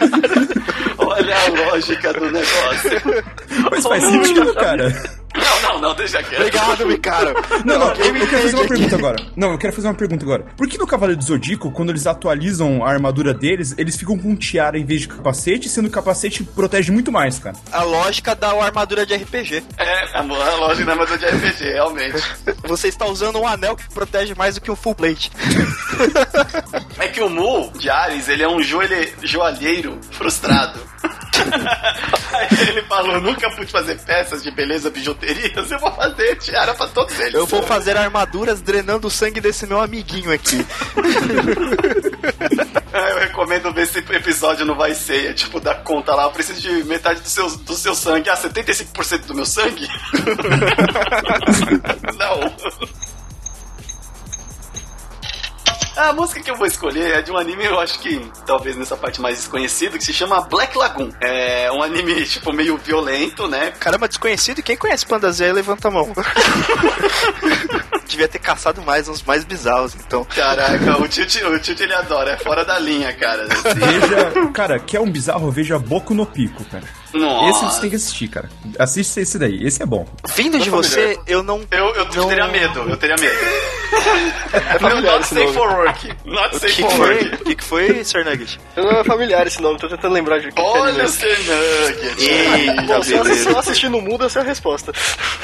Olha 0.97 1.35
a 1.35 1.47
lógica 1.71 2.13
do 2.13 2.31
negócio. 2.31 3.23
Mas 3.71 3.83
faz 3.83 4.03
sentido, 4.03 4.53
cara. 4.55 5.20
Não, 5.35 5.61
não, 5.73 5.81
não, 5.81 5.95
deixa 5.95 6.21
quieto. 6.23 6.39
Obrigado, 6.41 6.85
me 6.85 6.97
cara. 6.97 7.33
Não, 7.65 7.79
não, 7.79 7.93
eu, 7.95 8.15
eu 8.15 8.27
quero 8.27 8.41
fazer 8.43 8.55
uma 8.55 8.67
pergunta 8.67 8.95
agora. 8.95 9.15
Não, 9.35 9.51
eu 9.51 9.57
quero 9.57 9.73
fazer 9.73 9.87
uma 9.87 9.93
pergunta 9.93 10.25
agora. 10.25 10.45
Por 10.57 10.67
que 10.67 10.77
no 10.77 10.85
Cavaleiro 10.87 11.19
do 11.19 11.25
Zodíaco, 11.25 11.71
quando 11.71 11.89
eles 11.89 12.05
atualizam 12.05 12.83
a 12.83 12.89
armadura 12.89 13.33
deles, 13.33 13.73
eles 13.77 13.95
ficam 13.95 14.17
com 14.17 14.35
tiara 14.35 14.77
em 14.77 14.85
vez 14.85 15.01
de 15.01 15.07
capacete, 15.07 15.69
sendo 15.69 15.85
que 15.85 15.91
o 15.91 15.95
capacete 15.95 16.43
protege 16.43 16.91
muito 16.91 17.11
mais, 17.11 17.39
cara? 17.39 17.55
A 17.71 17.83
lógica 17.83 18.35
da 18.35 18.49
armadura 18.61 19.05
de 19.05 19.15
RPG. 19.15 19.63
É, 19.77 20.17
a 20.17 20.23
mo- 20.23 20.35
a 20.41 20.55
lógica 20.55 20.85
da 20.85 20.91
armadura 20.93 21.17
de 21.17 21.25
RPG, 21.25 21.63
realmente. 21.63 22.23
Você 22.67 22.87
está 22.89 23.05
usando 23.05 23.39
um 23.39 23.47
anel 23.47 23.75
que 23.75 23.87
protege 23.93 24.33
mais 24.35 24.55
do 24.55 24.61
que 24.61 24.69
um 24.71 24.75
full 24.75 24.95
plate. 24.95 25.31
É 26.99 27.07
que 27.07 27.21
o 27.21 27.29
Mu 27.29 27.71
de 27.77 27.89
Ares, 27.89 28.27
ele 28.27 28.43
é 28.43 28.47
um 28.49 28.59
joalheiro 29.23 29.99
frustrado. 30.11 30.79
Aí 32.33 32.69
ele 32.69 32.81
falou, 32.83 33.19
nunca 33.21 33.49
pude 33.51 33.71
fazer 33.71 33.97
peças 33.99 34.43
de 34.43 34.51
beleza, 34.51 34.89
bijuterias, 34.89 35.71
eu 35.71 35.79
vou 35.79 35.91
fazer 35.91 36.35
tiara 36.37 36.73
pra 36.73 36.87
todos 36.87 37.17
eles. 37.19 37.33
Eu 37.33 37.45
vou 37.45 37.61
fazer 37.63 37.97
armaduras 37.97 38.61
drenando 38.61 39.07
o 39.07 39.11
sangue 39.11 39.41
desse 39.41 39.65
meu 39.65 39.79
amiguinho 39.79 40.31
aqui. 40.31 40.65
Eu 42.93 43.19
recomendo 43.19 43.73
ver 43.73 43.83
esse 43.83 43.99
episódio 43.99 44.65
no 44.65 44.75
Vai 44.75 44.93
Ceia, 44.93 45.33
tipo, 45.33 45.59
da 45.59 45.73
conta 45.73 46.13
lá, 46.13 46.23
eu 46.23 46.31
preciso 46.31 46.59
de 46.59 46.83
metade 46.83 47.21
do 47.21 47.29
seu, 47.29 47.49
do 47.49 47.73
seu 47.73 47.95
sangue. 47.95 48.29
Ah, 48.29 48.35
75% 48.35 49.25
do 49.25 49.33
meu 49.33 49.45
sangue? 49.45 49.87
Não. 52.19 52.41
A 55.95 56.13
música 56.13 56.41
que 56.41 56.49
eu 56.49 56.55
vou 56.55 56.65
escolher 56.65 57.11
é 57.11 57.21
de 57.21 57.31
um 57.31 57.37
anime, 57.37 57.65
eu 57.65 57.79
acho 57.79 57.99
que 57.99 58.19
talvez 58.45 58.75
nessa 58.77 58.95
parte 58.95 59.19
mais 59.21 59.37
desconhecido, 59.37 59.97
que 59.97 60.03
se 60.03 60.13
chama 60.13 60.41
Black 60.41 60.77
Lagoon. 60.77 61.11
É 61.19 61.71
um 61.71 61.83
anime, 61.83 62.23
tipo, 62.25 62.53
meio 62.53 62.77
violento, 62.77 63.47
né? 63.47 63.71
Caramba, 63.79 64.07
desconhecido. 64.07 64.63
Quem 64.63 64.77
conhece 64.77 65.05
Panda 65.05 65.31
Zé, 65.31 65.51
levanta 65.51 65.89
a 65.89 65.91
mão. 65.91 66.11
Devia 68.11 68.27
ter 68.27 68.39
caçado 68.39 68.81
mais, 68.81 69.07
uns 69.07 69.23
mais 69.23 69.45
bizarros, 69.45 69.95
então. 69.95 70.25
Caraca, 70.25 71.01
o 71.01 71.07
Tilt, 71.07 71.37
o 71.37 71.81
ele 71.81 71.93
adora, 71.93 72.31
é 72.31 72.37
fora 72.37 72.65
da 72.65 72.77
linha, 72.77 73.13
cara. 73.13 73.45
Assim. 73.45 73.79
Veja, 73.79 74.51
cara, 74.53 74.79
quer 74.79 74.99
um 74.99 75.09
bizarro, 75.09 75.49
veja 75.49 75.79
Boku 75.79 76.13
no 76.13 76.25
Pico, 76.25 76.65
cara. 76.65 76.83
Esse 77.13 77.17
Nossa. 77.17 77.69
você 77.69 77.81
tem 77.81 77.89
que 77.89 77.95
assistir, 77.97 78.27
cara. 78.29 78.49
Assiste 78.79 79.19
esse 79.19 79.37
daí, 79.37 79.65
esse 79.65 79.83
é 79.83 79.85
bom. 79.85 80.05
Vindo 80.33 80.59
de 80.59 80.69
você, 80.69 81.19
eu 81.27 81.43
não. 81.43 81.61
Eu, 81.69 81.93
eu 81.95 82.05
não... 82.05 82.27
teria 82.27 82.47
medo, 82.47 82.79
eu 82.89 82.97
teria 82.97 83.15
medo. 83.17 83.35
É 84.53 84.73
Não, 84.79 84.89
familiar 84.89 85.11
not 85.11 85.21
esse 85.21 85.35
safe 85.35 85.45
nome. 85.45 85.53
for 85.53 85.69
work. 85.69 86.13
Not 86.23 86.57
safe 86.57 86.75
que, 86.75 86.81
for 86.83 86.99
work. 86.99 87.35
O 87.35 87.45
que, 87.45 87.55
que 87.55 87.63
foi, 87.63 88.03
Sr. 88.05 88.23
Nugget? 88.23 88.59
Não 88.77 88.89
é 88.89 89.03
familiar 89.03 89.45
esse 89.45 89.61
nome, 89.61 89.77
tô 89.77 89.89
tentando 89.89 90.13
lembrar 90.13 90.39
de 90.39 90.47
que 90.47 90.53
que 90.53 90.61
é 90.61 90.63
Olha 90.63 91.07
Sr. 91.09 91.27
Nugget. 91.27 92.23
Eita, 92.23 92.81
Bom, 92.83 93.03
se 93.03 93.13
eu 93.13 93.25
se 93.25 93.49
eu 93.49 93.59
assistir 93.59 93.89
no 93.89 93.99
mudo, 94.01 94.25
essa 94.25 94.39
é 94.39 94.41
a 94.43 94.45
resposta. 94.45 94.93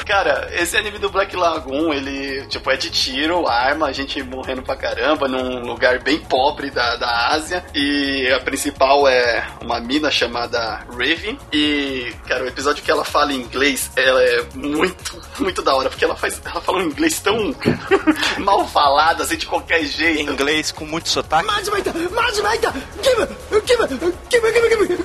Cara, 0.06 0.48
esse 0.54 0.74
anime 0.76 0.98
do 0.98 1.10
Black 1.10 1.36
Lagoon, 1.36 1.92
ele, 1.92 2.46
tipo, 2.46 2.57
é 2.66 2.76
de 2.76 2.90
tiro, 2.90 3.46
arma, 3.46 3.86
a 3.86 3.92
gente 3.92 4.22
morrendo 4.22 4.62
pra 4.62 4.76
caramba, 4.76 5.26
num 5.28 5.60
lugar 5.66 5.98
bem 6.00 6.18
pobre 6.18 6.70
da, 6.70 6.96
da 6.96 7.28
Ásia. 7.28 7.64
E 7.74 8.30
a 8.32 8.40
principal 8.40 9.06
é 9.08 9.46
uma 9.62 9.80
mina 9.80 10.10
chamada 10.10 10.84
Raven. 10.90 11.38
E, 11.52 12.12
cara, 12.26 12.44
o 12.44 12.48
episódio 12.48 12.82
que 12.82 12.90
ela 12.90 13.04
fala 13.04 13.32
em 13.32 13.36
inglês, 13.40 13.90
ela 13.96 14.22
é 14.22 14.42
muito, 14.54 15.20
muito 15.40 15.62
da 15.62 15.74
hora, 15.74 15.88
porque 15.88 16.04
ela 16.04 16.16
faz. 16.16 16.40
Ela 16.44 16.60
fala 16.60 16.78
um 16.78 16.82
inglês 16.82 17.20
tão 17.20 17.54
mal 18.38 18.66
falado, 18.66 19.22
assim, 19.22 19.36
de 19.36 19.46
qualquer 19.46 19.82
Em 19.82 19.86
jeito. 19.86 20.32
inglês 20.32 20.72
com 20.72 20.84
muito 20.84 21.08
sotaque. 21.08 21.46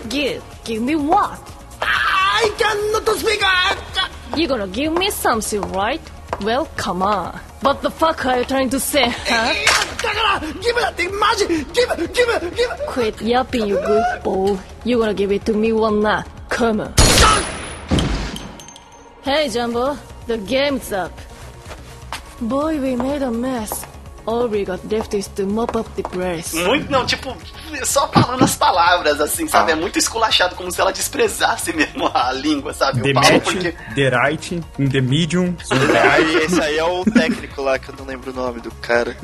Give? 0.10 0.42
Give 0.66 0.80
me 0.82 0.96
what? 0.96 1.40
I 1.82 2.50
cannot 2.58 3.10
speak. 3.20 3.42
You 4.36 4.48
gonna 4.48 4.68
give 4.68 4.94
me 4.94 5.12
something, 5.12 5.62
right? 5.74 6.02
Well, 6.44 6.66
come 6.76 7.02
on. 7.02 7.40
What 7.62 7.82
the 7.82 7.90
fuck 7.90 8.26
are 8.26 8.40
you 8.40 8.44
trying 8.46 8.70
to 8.72 8.80
say, 8.80 9.06
huh? 9.08 9.54
Give 10.62 10.76
me 10.76 10.82
that 10.82 10.98
thing, 10.98 11.18
magic! 11.18 11.48
Give 11.74 11.90
it, 11.92 12.14
give 12.14 12.28
it, 12.30 12.56
give 12.56 12.70
it! 12.70 12.80
Quit 12.88 13.22
yapping, 13.22 13.68
you 13.68 13.78
goofball. 13.78 14.60
You 14.84 15.00
gonna 15.00 15.14
give 15.14 15.32
it 15.32 15.46
to 15.46 15.54
me 15.54 15.72
one 15.72 16.02
not? 16.02 16.28
Come 16.50 16.82
on. 16.82 16.94
Hey, 19.24 19.48
Jumbo. 19.48 19.98
The 20.28 20.38
game's 20.38 20.92
up. 20.92 21.18
Boy, 22.42 22.80
we 22.82 22.98
made 22.98 23.22
a 23.22 23.32
mess. 23.32 23.86
All 24.26 24.48
we 24.48 24.66
got 24.66 24.84
left 24.92 25.14
is 25.14 25.30
to 25.40 25.46
mop 25.46 25.76
up 25.78 25.88
the 25.96 26.04
place. 26.04 26.54
Muito, 26.54 26.90
não, 26.92 27.06
tipo, 27.06 27.36
só 27.86 28.08
falando 28.08 28.44
as 28.44 28.56
palavras, 28.56 29.20
assim, 29.20 29.48
sabe? 29.48 29.72
É 29.72 29.76
muito 29.76 29.98
esculachado, 30.00 30.56
como 30.56 30.72
se 30.72 30.80
ela 30.80 30.92
desprezasse 30.92 31.74
mesmo 31.74 32.10
a 32.14 32.32
língua, 32.32 32.74
sabe? 32.74 33.02
The 33.02 33.10
o 33.12 33.14
Paulo, 33.14 33.30
Match, 33.34 33.44
porque. 33.44 33.72
The 33.96 34.10
Right, 34.10 34.62
In 34.80 34.88
The 34.90 35.02
Medium, 35.02 35.56
Aí, 36.12 36.36
esse 36.44 36.62
aí 36.62 36.78
é 36.78 36.84
o 36.84 37.04
técnico 37.06 37.62
lá, 37.62 37.78
que 37.80 37.90
eu 37.90 37.96
não 37.98 38.06
lembro 38.06 38.32
o 38.32 38.34
nome 38.34 38.60
do 38.62 38.72
cara. 38.76 39.16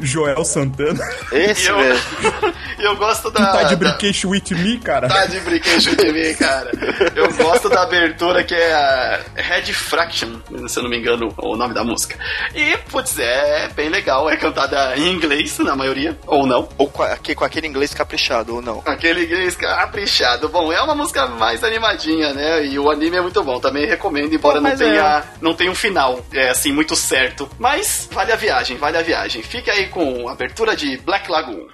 Joel 0.00 0.44
Santana. 0.44 1.02
E 1.32 1.36
Esse 1.36 1.68
eu, 1.68 1.78
mesmo. 1.78 2.02
e 2.78 2.84
eu 2.84 2.96
gosto 2.96 3.30
da. 3.30 3.52
Tá 3.52 3.62
de 3.64 3.76
da- 3.76 3.90
brincation 3.90 4.30
with 4.30 4.42
me, 4.50 4.78
cara. 4.78 5.08
Tá 5.08 5.26
de 5.26 5.40
brinquedo 5.40 5.96
de 5.96 6.12
mim, 6.12 6.34
cara. 6.34 6.70
Eu 7.14 7.32
gosto 7.34 7.68
da 7.68 7.82
abertura 7.82 8.44
que 8.44 8.54
é 8.54 8.72
a 8.74 9.20
Red 9.34 9.72
Fraction, 9.72 10.40
se 10.68 10.78
eu 10.78 10.82
não 10.82 10.90
me 10.90 10.98
engano, 10.98 11.32
o 11.38 11.56
nome 11.56 11.74
da 11.74 11.84
música. 11.84 12.16
E, 12.54 12.76
putz, 12.90 13.18
é 13.18 13.68
bem 13.74 13.88
legal. 13.88 14.28
É 14.30 14.36
cantada 14.36 14.96
em 14.96 15.12
inglês, 15.12 15.58
na 15.58 15.74
maioria, 15.76 16.18
ou 16.26 16.46
não. 16.46 16.68
Ou 16.76 16.88
com 16.88 17.44
aquele 17.44 17.66
inglês 17.66 17.92
caprichado, 17.98 18.54
ou 18.54 18.62
não. 18.62 18.82
Aquele 18.86 19.24
inglês 19.24 19.56
caprichado. 19.56 20.48
Bom, 20.48 20.72
é 20.72 20.80
uma 20.80 20.94
música 20.94 21.26
mais 21.26 21.64
animadinha, 21.64 22.32
né? 22.32 22.64
E 22.64 22.78
o 22.78 22.90
anime 22.90 23.16
é 23.16 23.20
muito 23.20 23.42
bom. 23.42 23.58
Também 23.58 23.86
recomendo, 23.86 24.32
embora 24.32 24.60
Pô, 24.60 24.68
não 24.68 24.76
tenha, 24.76 25.24
não 25.40 25.54
tenha 25.54 25.70
um 25.70 25.74
final, 25.74 26.20
é 26.32 26.50
assim, 26.50 26.72
muito 26.72 26.94
certo. 26.94 27.48
Mas 27.58 28.08
vale 28.10 28.32
a 28.32 28.36
viagem, 28.36 28.76
vale 28.76 28.96
a 28.98 29.02
viagem. 29.02 29.42
Fique 29.42 29.70
aí 29.70 29.88
com 29.88 30.28
a 30.28 30.32
abertura 30.32 30.76
de 30.76 30.96
Black 30.98 31.30
Lagoon. 31.30 31.66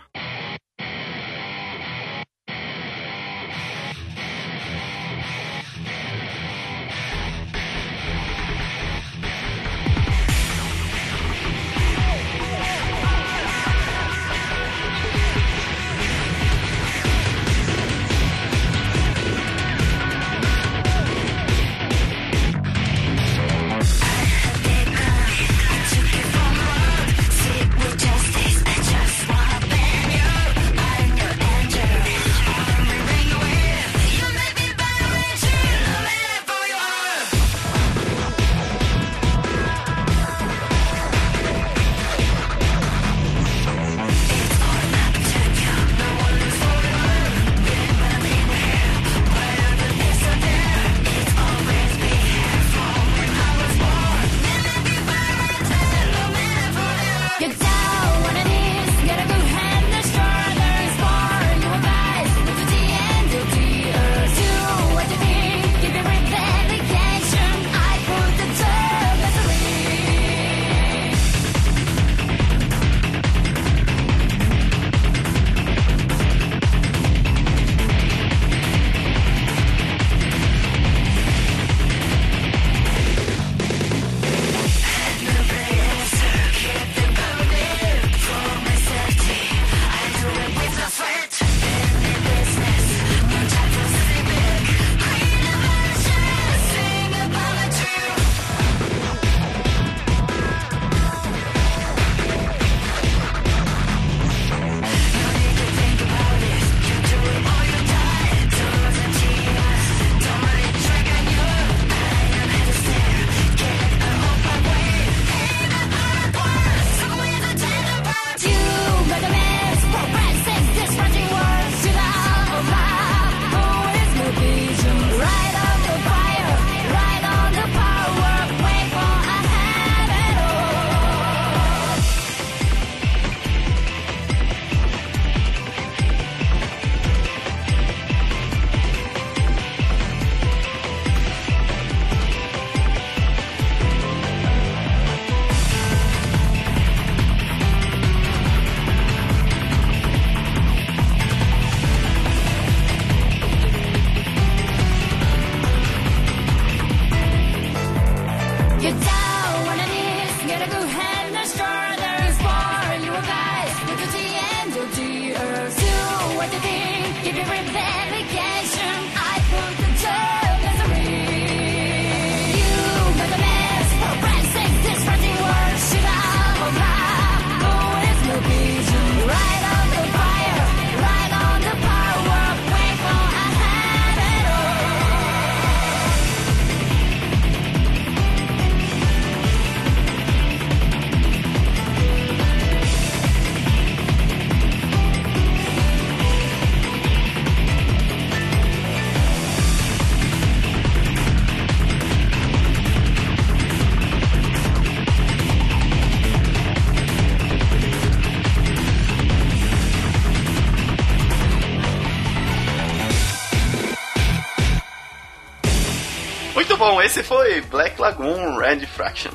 Bom, 216.92 217.02
esse 217.02 217.23
foi 217.23 217.60
Black 217.62 218.00
Lagoon 218.00 218.56
Red 218.58 218.86
Fraction. 218.86 219.32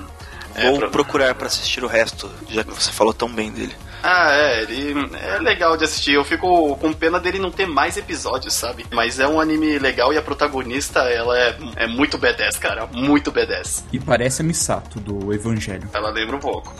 É, 0.56 0.70
Vou 0.70 0.80
pro- 0.80 0.90
procurar 0.92 1.36
pra 1.36 1.48
assistir 1.48 1.84
o 1.84 1.88
resto, 1.88 2.30
já 2.50 2.64
que 2.64 2.74
você 2.74 2.92
falou 2.92 3.14
tão 3.14 3.30
bem 3.30 3.52
dele. 3.52 3.76
Ah, 4.02 4.32
é, 4.32 4.62
ele 4.62 4.96
é 5.22 5.38
legal 5.40 5.76
de 5.78 5.84
assistir. 5.84 6.14
Eu 6.14 6.24
fico 6.24 6.76
com 6.78 6.92
pena 6.94 7.20
dele 7.20 7.38
não 7.38 7.52
ter 7.52 7.68
mais 7.68 7.98
episódios, 7.98 8.54
sabe? 8.54 8.86
Mas 8.92 9.20
é 9.20 9.28
um 9.28 9.40
anime 9.40 9.78
legal 9.78 10.12
e 10.14 10.18
a 10.18 10.22
protagonista, 10.22 11.02
ela 11.02 11.38
é, 11.38 11.58
é 11.76 11.88
muito 11.88 12.18
B10, 12.18 12.58
cara. 12.60 12.88
Muito 12.88 13.32
B10. 13.32 13.84
E 13.92 14.00
parece 14.00 14.42
a 14.42 14.46
Misato 14.46 15.00
do 15.00 15.34
Evangelho. 15.34 15.88
Ela 15.94 16.10
lembra 16.12 16.36
um 16.38 16.40
pouco. 16.40 16.74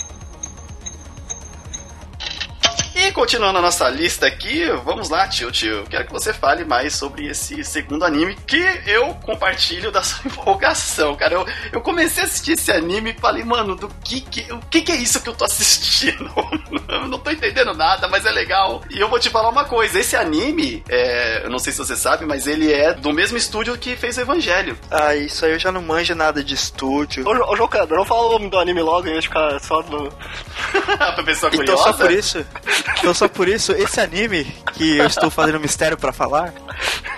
E 3.10 3.12
continuando 3.12 3.58
a 3.58 3.62
nossa 3.64 3.90
lista 3.90 4.28
aqui, 4.28 4.66
vamos 4.86 5.10
lá, 5.10 5.28
tio, 5.28 5.52
tio. 5.52 5.84
Quero 5.90 6.06
que 6.06 6.12
você 6.14 6.32
fale 6.32 6.64
mais 6.64 6.94
sobre 6.94 7.26
esse 7.26 7.64
segundo 7.64 8.06
anime 8.06 8.38
que 8.46 8.64
eu 8.86 9.16
compartilho 9.16 9.92
da 9.92 10.04
sua 10.06 10.28
empolgação, 10.28 11.16
cara. 11.16 11.34
Eu, 11.34 11.48
eu 11.72 11.82
comecei 11.82 12.22
a 12.22 12.28
assistir 12.28 12.52
esse 12.52 12.72
anime 12.72 13.10
e 13.10 13.20
falei, 13.20 13.44
mano, 13.44 13.76
do 13.76 13.90
que 14.04 14.22
que, 14.22 14.54
o 14.54 14.60
que 14.60 14.82
que 14.82 14.92
é 14.92 14.96
isso 14.96 15.24
que 15.24 15.30
eu 15.30 15.34
tô 15.34 15.44
assistindo? 15.44 16.32
eu 16.88 17.08
não 17.08 17.18
tô 17.18 17.32
entendendo 17.32 17.74
nada, 17.74 18.08
mas 18.08 18.28
é 18.28 18.32
legal. 18.32 18.84
E 18.92 19.00
eu 19.00 19.10
vou 19.10 19.18
te 19.18 19.32
falar 19.32 19.50
uma 19.50 19.66
coisa, 19.66 20.00
esse 20.00 20.16
anime, 20.16 20.84
é, 20.88 21.42
eu 21.46 21.50
não 21.50 21.58
sei 21.58 21.74
se 21.74 21.80
você 21.80 21.96
sabe, 21.96 22.28
mas 22.28 22.46
ele 22.46 22.72
é 22.72 22.94
do 22.94 23.12
mesmo 23.12 23.38
estúdio 23.38 23.76
que 23.76 23.96
fez 23.96 24.18
o 24.18 24.22
Evangelho. 24.22 24.78
Ah, 24.92 25.16
isso 25.16 25.44
aí 25.46 25.54
eu 25.54 25.60
já 25.60 25.72
não 25.72 25.82
manjo 25.82 26.14
nada 26.14 26.44
de 26.44 26.54
estúdio. 26.54 27.28
Ô, 27.28 27.32
ô 27.54 27.56
João 27.56 27.70
não 27.90 28.06
fala 28.06 28.28
o 28.28 28.32
nome 28.34 28.52
do 28.52 28.60
anime 28.60 28.84
logo 28.84 29.02
vez 29.02 29.24
de 29.24 29.28
ficar 29.30 29.60
só 29.60 29.82
no. 29.82 30.12
pra 30.96 31.24
pessoa 31.26 31.50
Então 31.52 31.66
curiosa. 31.76 31.84
só 31.84 31.94
por 31.94 32.12
isso, 32.12 32.46
então 33.00 33.14
só 33.14 33.28
por 33.28 33.48
isso, 33.48 33.72
esse 33.72 34.00
anime 34.00 34.46
que 34.74 34.98
eu 34.98 35.08
estou 35.08 35.30
fazendo 35.30 35.60
mistério 35.60 35.98
pra 35.98 36.12
falar, 36.14 36.54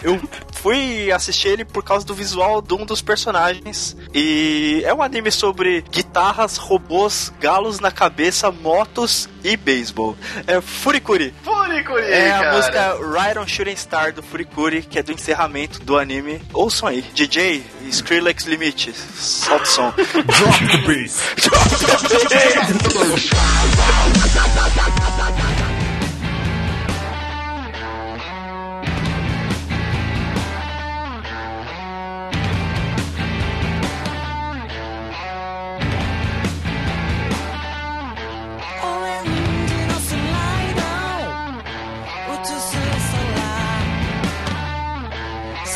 eu 0.04 0.20
fui 0.54 1.12
assistir 1.12 1.48
ele 1.50 1.66
por 1.66 1.84
causa 1.84 2.06
do 2.06 2.14
visual 2.14 2.62
de 2.62 2.74
um 2.74 2.86
dos 2.86 3.02
personagens. 3.02 3.96
E 4.14 4.82
é 4.86 4.94
um 4.94 5.02
anime 5.02 5.32
sobre 5.32 5.82
guitarras, 5.92 6.58
robôs, 6.58 7.32
galos 7.40 7.80
na 7.80 7.92
cabeça, 7.92 8.52
motos 8.52 9.28
e 9.44 9.58
beisebol. 9.58 10.16
É 10.46 10.62
Furikuri. 10.62 11.34
Furikuri, 11.44 12.04
É 12.04 12.32
a 12.32 12.40
cara. 12.40 12.56
música 12.58 12.96
Ride 12.98 13.40
on 13.40 13.48
Shooting 13.48 13.76
Star 13.76 14.14
do 14.14 14.22
Furikuri, 14.22 14.84
que 14.84 15.00
é 15.00 15.04
do 15.04 15.12
encerramento 15.12 15.80
do 15.80 15.98
anime. 15.98 16.42
Ouçam 16.54 16.88
aí. 16.88 17.02
DJ, 17.14 17.64
Skrillex 17.90 18.46
Limite. 18.46 18.94
Solta 18.94 19.64
o 19.64 19.68
som. 19.68 19.92
Drop 19.92 20.68
the 20.68 20.78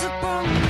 bass! 0.10 0.46
É 0.48 0.65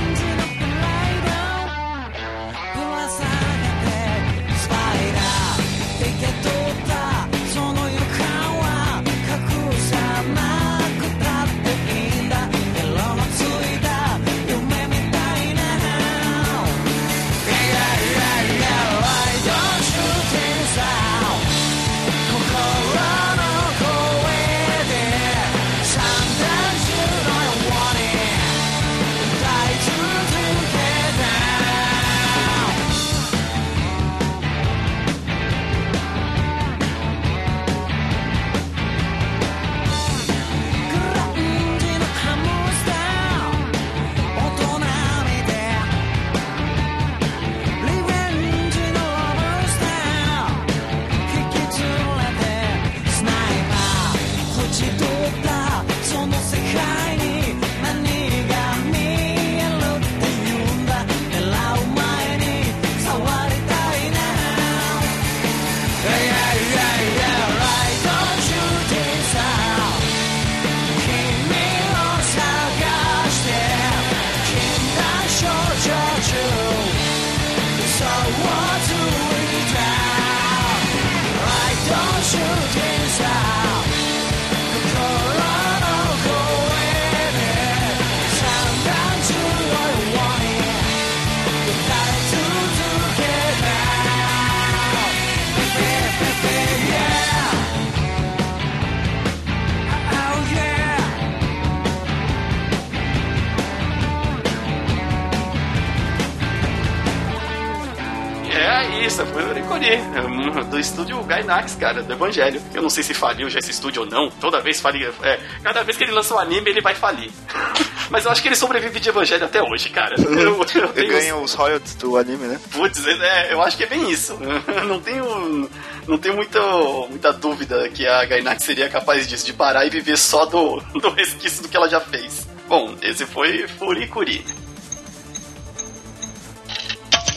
hum, 109.76 110.64
Do 110.70 110.78
estúdio 110.78 111.22
Gainax, 111.24 111.74
cara, 111.74 112.02
do 112.02 112.12
Evangelho. 112.12 112.60
Eu 112.74 112.82
não 112.82 112.90
sei 112.90 113.02
se 113.02 113.14
faliu 113.14 113.48
já 113.48 113.58
esse 113.58 113.70
estúdio 113.70 114.02
ou 114.02 114.08
não. 114.08 114.30
Toda 114.30 114.60
vez 114.60 114.80
falia. 114.80 115.12
É, 115.22 115.38
cada 115.62 115.82
vez 115.82 115.96
que 115.96 116.04
ele 116.04 116.12
lança 116.12 116.34
um 116.34 116.38
anime, 116.38 116.70
ele 116.70 116.80
vai 116.80 116.94
falir. 116.94 117.30
Mas 118.10 118.24
eu 118.24 118.30
acho 118.30 118.40
que 118.40 118.48
ele 118.48 118.56
sobrevive 118.56 119.00
de 119.00 119.08
Evangelho 119.08 119.44
até 119.44 119.60
hoje, 119.62 119.88
cara. 119.90 120.14
Eu, 120.18 120.32
eu 120.32 120.62
Ele 120.62 120.92
tenho 120.94 121.08
ganha 121.08 121.36
os 121.36 121.54
royalties 121.54 121.94
do 121.96 122.16
anime, 122.16 122.46
né? 122.46 122.60
Putz, 122.70 123.04
é, 123.06 123.52
eu 123.52 123.60
acho 123.62 123.76
que 123.76 123.82
é 123.82 123.86
bem 123.86 124.10
isso. 124.10 124.38
Não 124.86 125.00
tenho, 125.00 125.68
não 126.06 126.18
tenho 126.18 126.36
muita, 126.36 126.60
muita 127.08 127.32
dúvida 127.32 127.88
que 127.88 128.06
a 128.06 128.24
Gainax 128.24 128.62
seria 128.62 128.88
capaz 128.88 129.26
disso, 129.26 129.44
de 129.44 129.52
parar 129.52 129.84
e 129.84 129.90
viver 129.90 130.16
só 130.16 130.44
do, 130.46 130.80
do 131.00 131.10
resquício 131.10 131.62
do 131.62 131.68
que 131.68 131.76
ela 131.76 131.88
já 131.88 132.00
fez. 132.00 132.46
Bom, 132.68 132.94
esse 133.02 133.26
foi 133.26 133.66
Furikuri. 133.66 134.44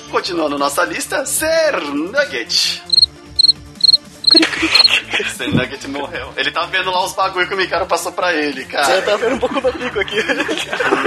Continuando 0.09 0.57
nossa 0.57 0.83
lista, 0.85 1.23
Ser 1.25 1.79
Nugget. 1.93 2.81
Ser 5.35 5.47
Nugget 5.49 5.87
morreu. 5.87 6.33
Ele 6.37 6.51
tá 6.51 6.65
vendo 6.65 6.89
lá 6.91 7.05
os 7.05 7.13
bagulho 7.13 7.47
que 7.47 7.53
o 7.53 7.57
Mikaro 7.57 7.85
passou 7.85 8.11
pra 8.11 8.33
ele, 8.33 8.61
Você 8.63 8.67
cara. 8.71 9.01
tá 9.01 9.15
vendo 9.17 9.35
um 9.35 9.39
pouco 9.39 9.61
do 9.61 9.71
pico 9.73 9.99
aqui. 9.99 10.17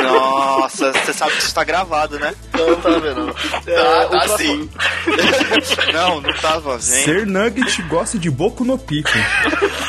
Nossa, 0.03 0.93
você 0.93 1.13
sabe 1.13 1.33
que 1.33 1.39
isso 1.39 1.55
tá 1.55 1.65
gravado, 1.65 2.19
né? 2.19 2.35
Não, 2.57 2.67
não 2.71 2.77
tá 2.81 2.91
vendo. 2.91 3.27
não. 3.27 3.35
É, 3.67 3.83
Tá, 4.07 4.07
tá 4.27 4.39
sim. 4.39 4.69
Não, 5.93 6.21
não 6.21 6.33
tava 6.35 6.73
vendo. 6.79 6.81
Ser 6.83 7.27
Nugget 7.27 7.83
gosta 7.83 8.19
de 8.19 8.31
Boku 8.31 8.65
no 8.65 8.79
Pico. 8.79 9.09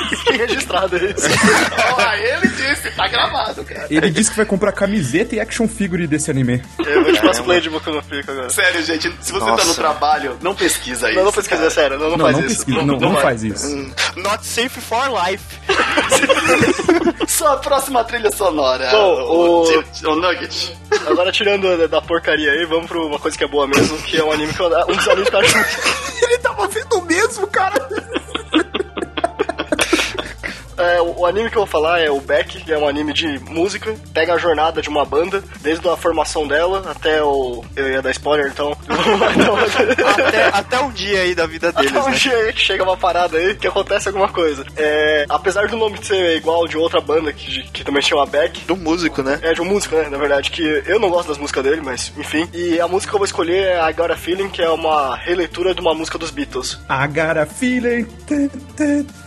Fiquei 0.09 0.37
registrado 0.37 0.97
isso. 0.97 1.27
Ó, 1.97 2.13
ele 2.13 2.47
disse, 2.49 2.91
tá 2.91 3.07
gravado, 3.07 3.63
cara. 3.63 3.87
Ele 3.89 4.09
disse 4.09 4.31
que 4.31 4.37
vai 4.37 4.45
comprar 4.45 4.71
camiseta 4.71 5.35
e 5.35 5.39
action 5.39 5.67
figure 5.67 6.05
desse 6.07 6.29
anime. 6.31 6.61
Eu 6.85 7.03
vou 7.03 7.11
de 7.13 7.19
cosplay 7.21 7.61
de 7.61 7.69
Boku 7.69 7.91
no 7.91 8.03
Pico 8.03 8.31
agora. 8.31 8.49
Sério, 8.49 8.83
gente, 8.83 9.13
se 9.21 9.31
você 9.31 9.45
tá 9.45 9.51
no 9.51 9.57
Nossa. 9.57 9.75
trabalho, 9.75 10.37
não 10.41 10.53
pesquisa 10.55 11.07
isso. 11.09 11.17
Não, 11.17 11.25
não 11.25 11.31
pesquisa, 11.31 11.55
cara. 11.57 11.67
é 11.67 11.69
sério. 11.71 11.99
Não, 11.99 12.09
não, 12.11 12.17
Não, 12.17 12.25
faz 12.25 12.37
não 12.37 12.45
isso. 12.45 12.55
pesquisa, 12.55 12.85
não, 12.85 12.97
não 12.99 13.13
vai. 13.13 13.21
faz 13.21 13.43
isso. 13.43 13.67
Not 14.17 14.45
safe 14.45 14.79
for 14.81 15.07
life. 15.09 15.43
Sua 17.27 17.57
próxima 17.57 18.03
trilha 18.03 18.31
sonora. 18.31 18.89
Bom, 18.91 19.21
o, 19.21 19.63
o- 19.63 19.83
o 20.11 20.15
Nugget. 20.15 20.77
Agora, 21.07 21.31
tirando 21.31 21.77
da, 21.77 21.87
da 21.87 22.01
porcaria 22.01 22.51
aí, 22.51 22.65
vamos 22.65 22.87
pra 22.87 22.99
uma 22.99 23.19
coisa 23.19 23.37
que 23.37 23.43
é 23.43 23.47
boa 23.47 23.67
mesmo, 23.67 23.97
que 24.03 24.17
é 24.17 24.23
um 24.23 24.31
anime 24.31 24.53
que 24.53 24.59
eu, 24.61 24.67
um 24.67 24.95
dos 24.95 25.07
animes 25.07 25.29
que 25.29 25.35
eu 25.35 25.39
acho 25.39 25.57
Ele 26.23 26.37
tava 26.37 26.67
vendo 26.67 26.97
o 26.97 27.05
mesmo, 27.05 27.47
cara. 27.47 27.75
É, 30.77 31.01
o, 31.01 31.25
anime 31.25 31.49
que 31.49 31.57
eu 31.57 31.61
vou 31.61 31.67
falar 31.67 31.99
é 31.99 32.09
o 32.09 32.19
Beck, 32.19 32.63
que 32.63 32.71
é 32.71 32.77
um 32.77 32.87
anime 32.87 33.13
de 33.13 33.39
música. 33.49 33.95
Pega 34.13 34.33
a 34.33 34.37
jornada 34.37 34.81
de 34.81 34.89
uma 34.89 35.05
banda, 35.05 35.43
desde 35.61 35.87
a 35.87 35.95
formação 35.95 36.47
dela 36.47 36.83
até 36.89 37.23
o. 37.23 37.63
Eu 37.75 37.89
ia 37.89 38.01
dar 38.01 38.11
spoiler, 38.11 38.47
então. 38.51 38.75
até, 40.17 40.45
até 40.45 40.79
um 40.79 40.91
dia 40.91 41.21
aí 41.21 41.35
da 41.35 41.45
vida 41.45 41.71
deles, 41.71 41.91
até 41.91 42.01
um 42.01 42.11
né? 42.11 42.17
dia 42.17 42.35
aí 42.35 42.53
que 42.53 42.61
chega 42.61 42.83
uma 42.83 42.97
parada 42.97 43.37
aí 43.37 43.55
que 43.55 43.67
acontece 43.67 44.07
alguma 44.07 44.29
coisa. 44.29 44.65
É, 44.75 45.25
apesar 45.29 45.67
do 45.67 45.77
nome 45.77 46.03
ser 46.03 46.37
igual 46.37 46.67
de 46.67 46.77
outra 46.77 46.99
banda 47.01 47.31
que, 47.31 47.63
que 47.71 47.83
também 47.83 48.01
chama 48.01 48.25
Beck. 48.25 48.65
Do 48.65 48.75
músico, 48.75 49.21
né? 49.21 49.39
É, 49.41 49.53
de 49.53 49.61
um 49.61 49.65
músico, 49.65 49.95
né? 49.95 50.07
Na 50.09 50.17
verdade, 50.17 50.51
que 50.51 50.83
eu 50.85 50.99
não 50.99 51.09
gosto 51.09 51.29
das 51.29 51.37
músicas 51.37 51.63
dele, 51.63 51.81
mas 51.83 52.11
enfim. 52.17 52.47
E 52.53 52.79
a 52.79 52.87
música 52.87 53.11
que 53.11 53.15
eu 53.15 53.19
vou 53.19 53.25
escolher 53.25 53.63
é 53.63 53.89
I 53.89 53.93
Got 53.93 54.11
a 54.11 54.15
Feeling, 54.15 54.49
que 54.49 54.61
é 54.61 54.69
uma 54.69 55.15
releitura 55.15 55.73
de 55.73 55.81
uma 55.81 55.93
música 55.93 56.17
dos 56.17 56.31
Beatles. 56.31 56.79
I 56.89 57.07
got 57.07 57.37
a 57.37 57.45
feeling. 57.45 58.07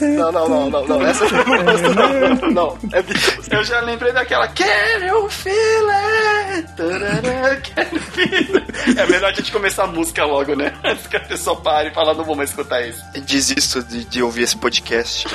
Não, 0.00 0.32
não, 0.32 0.48
não, 0.48 0.70
não, 0.70 0.86
não. 0.86 1.06
Essa 1.06 1.26
não 1.44 2.50
não. 2.50 2.50
Não, 2.50 2.78
é 2.92 3.02
Beatles. 3.02 3.48
Eu 3.50 3.64
já 3.64 3.80
lembrei 3.80 4.12
daquela 4.12 4.48
Can 4.48 5.04
you 5.06 5.28
feel 5.28 5.90
it? 5.90 6.72
Tarará, 6.76 7.56
Can 7.56 7.86
you 7.92 8.00
feel 8.00 8.56
it? 8.56 8.98
É 8.98 9.06
melhor 9.06 9.30
a 9.30 9.32
gente 9.32 9.52
começar 9.52 9.84
a 9.84 9.86
música 9.86 10.24
logo, 10.24 10.54
né? 10.54 10.72
Antes 10.84 11.06
que 11.06 11.16
a 11.16 11.20
pessoa 11.20 11.56
pare 11.60 11.90
e 11.90 11.94
fala, 11.94 12.14
não 12.14 12.24
vou 12.24 12.36
mais 12.36 12.50
escutar 12.50 12.80
isso. 12.86 13.02
Desisto 13.26 13.82
de, 13.82 14.04
de 14.04 14.22
ouvir 14.22 14.42
esse 14.42 14.56
podcast. 14.56 15.26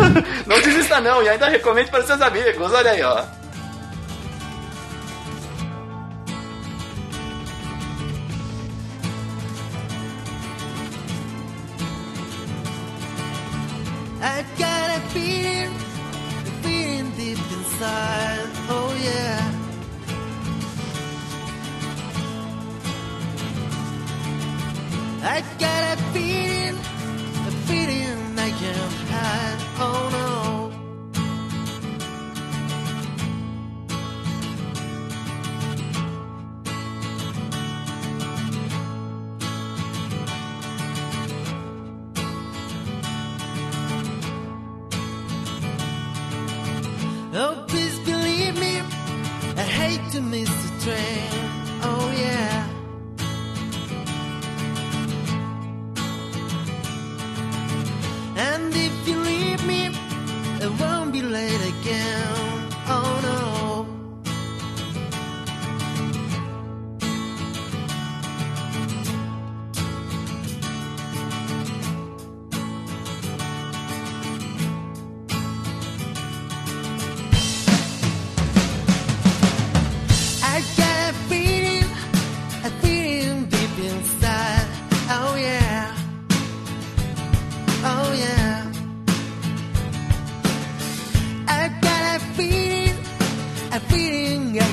não 0.46 0.60
desista 0.60 1.00
não, 1.00 1.22
e 1.22 1.28
ainda 1.28 1.48
recomende 1.48 1.90
para 1.90 2.02
seus 2.04 2.20
amigos. 2.20 2.72
Olha 2.72 2.90
aí, 2.90 3.02
ó. 3.02 3.24
I 14.22 14.44
got 14.58 14.69
deep 17.80 17.86
inside. 17.86 18.50
Oh 18.68 18.94
yeah. 19.02 19.56
I 25.22 25.40
got 25.58 25.79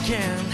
feeling 0.08 0.47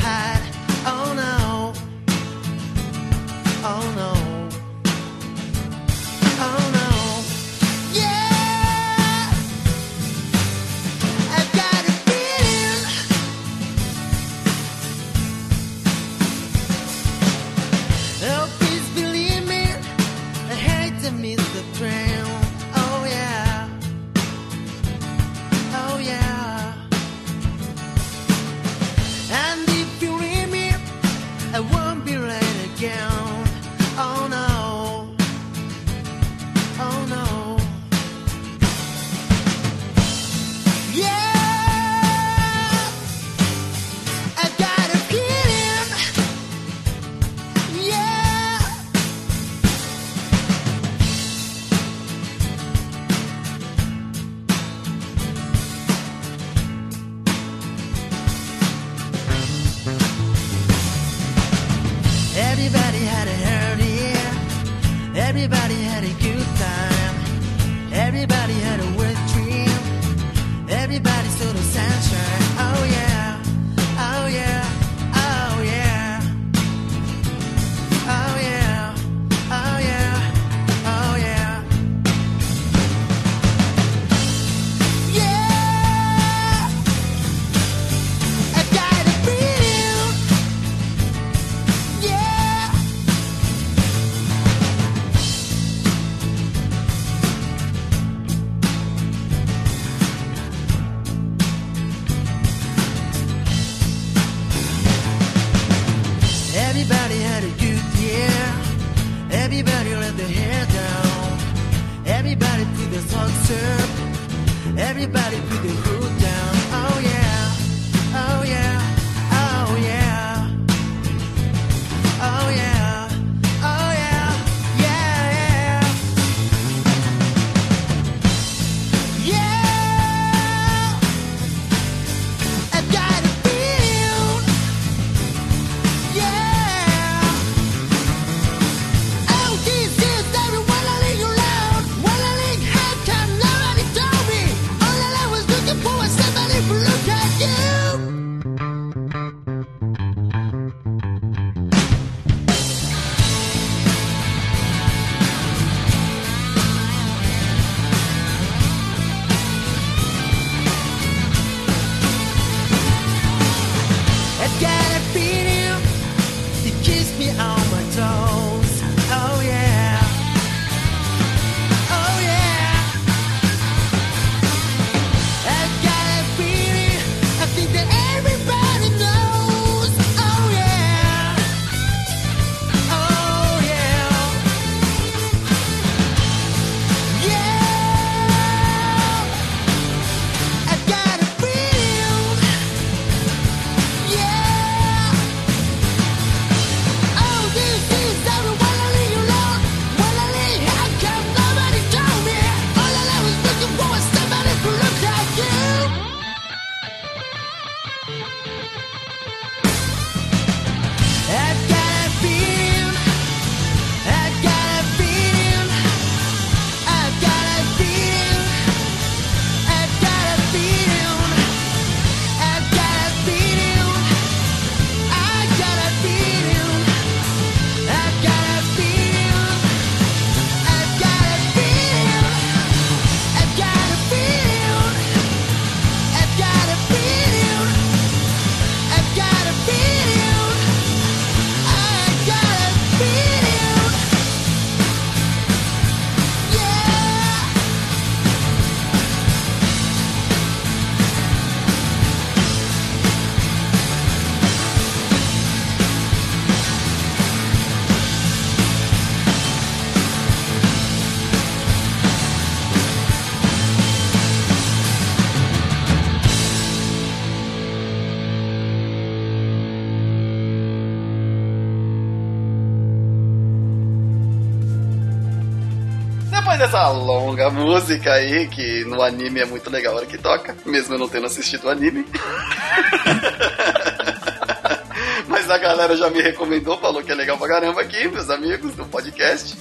Dessa 276.73 276.89
longa 276.89 277.51
música 277.51 278.13
aí, 278.13 278.47
que 278.47 278.83
no 278.85 279.03
anime 279.03 279.41
é 279.41 279.45
muito 279.45 279.69
legal 279.69 279.93
a 279.93 279.97
hora 279.97 280.07
que 280.07 280.17
toca, 280.17 280.57
mesmo 280.65 280.95
eu 280.95 280.97
não 280.97 281.07
tendo 281.07 281.27
assistido 281.27 281.65
o 281.65 281.69
anime. 281.69 282.03
Mas 285.29 285.51
a 285.51 285.59
galera 285.59 285.95
já 285.95 286.09
me 286.09 286.19
recomendou, 286.19 286.79
falou 286.79 287.03
que 287.03 287.11
é 287.11 287.15
legal 287.15 287.37
pra 287.37 287.47
caramba 287.47 287.79
aqui, 287.79 288.07
meus 288.07 288.27
amigos 288.31 288.73
do 288.73 288.85
podcast. 288.85 289.55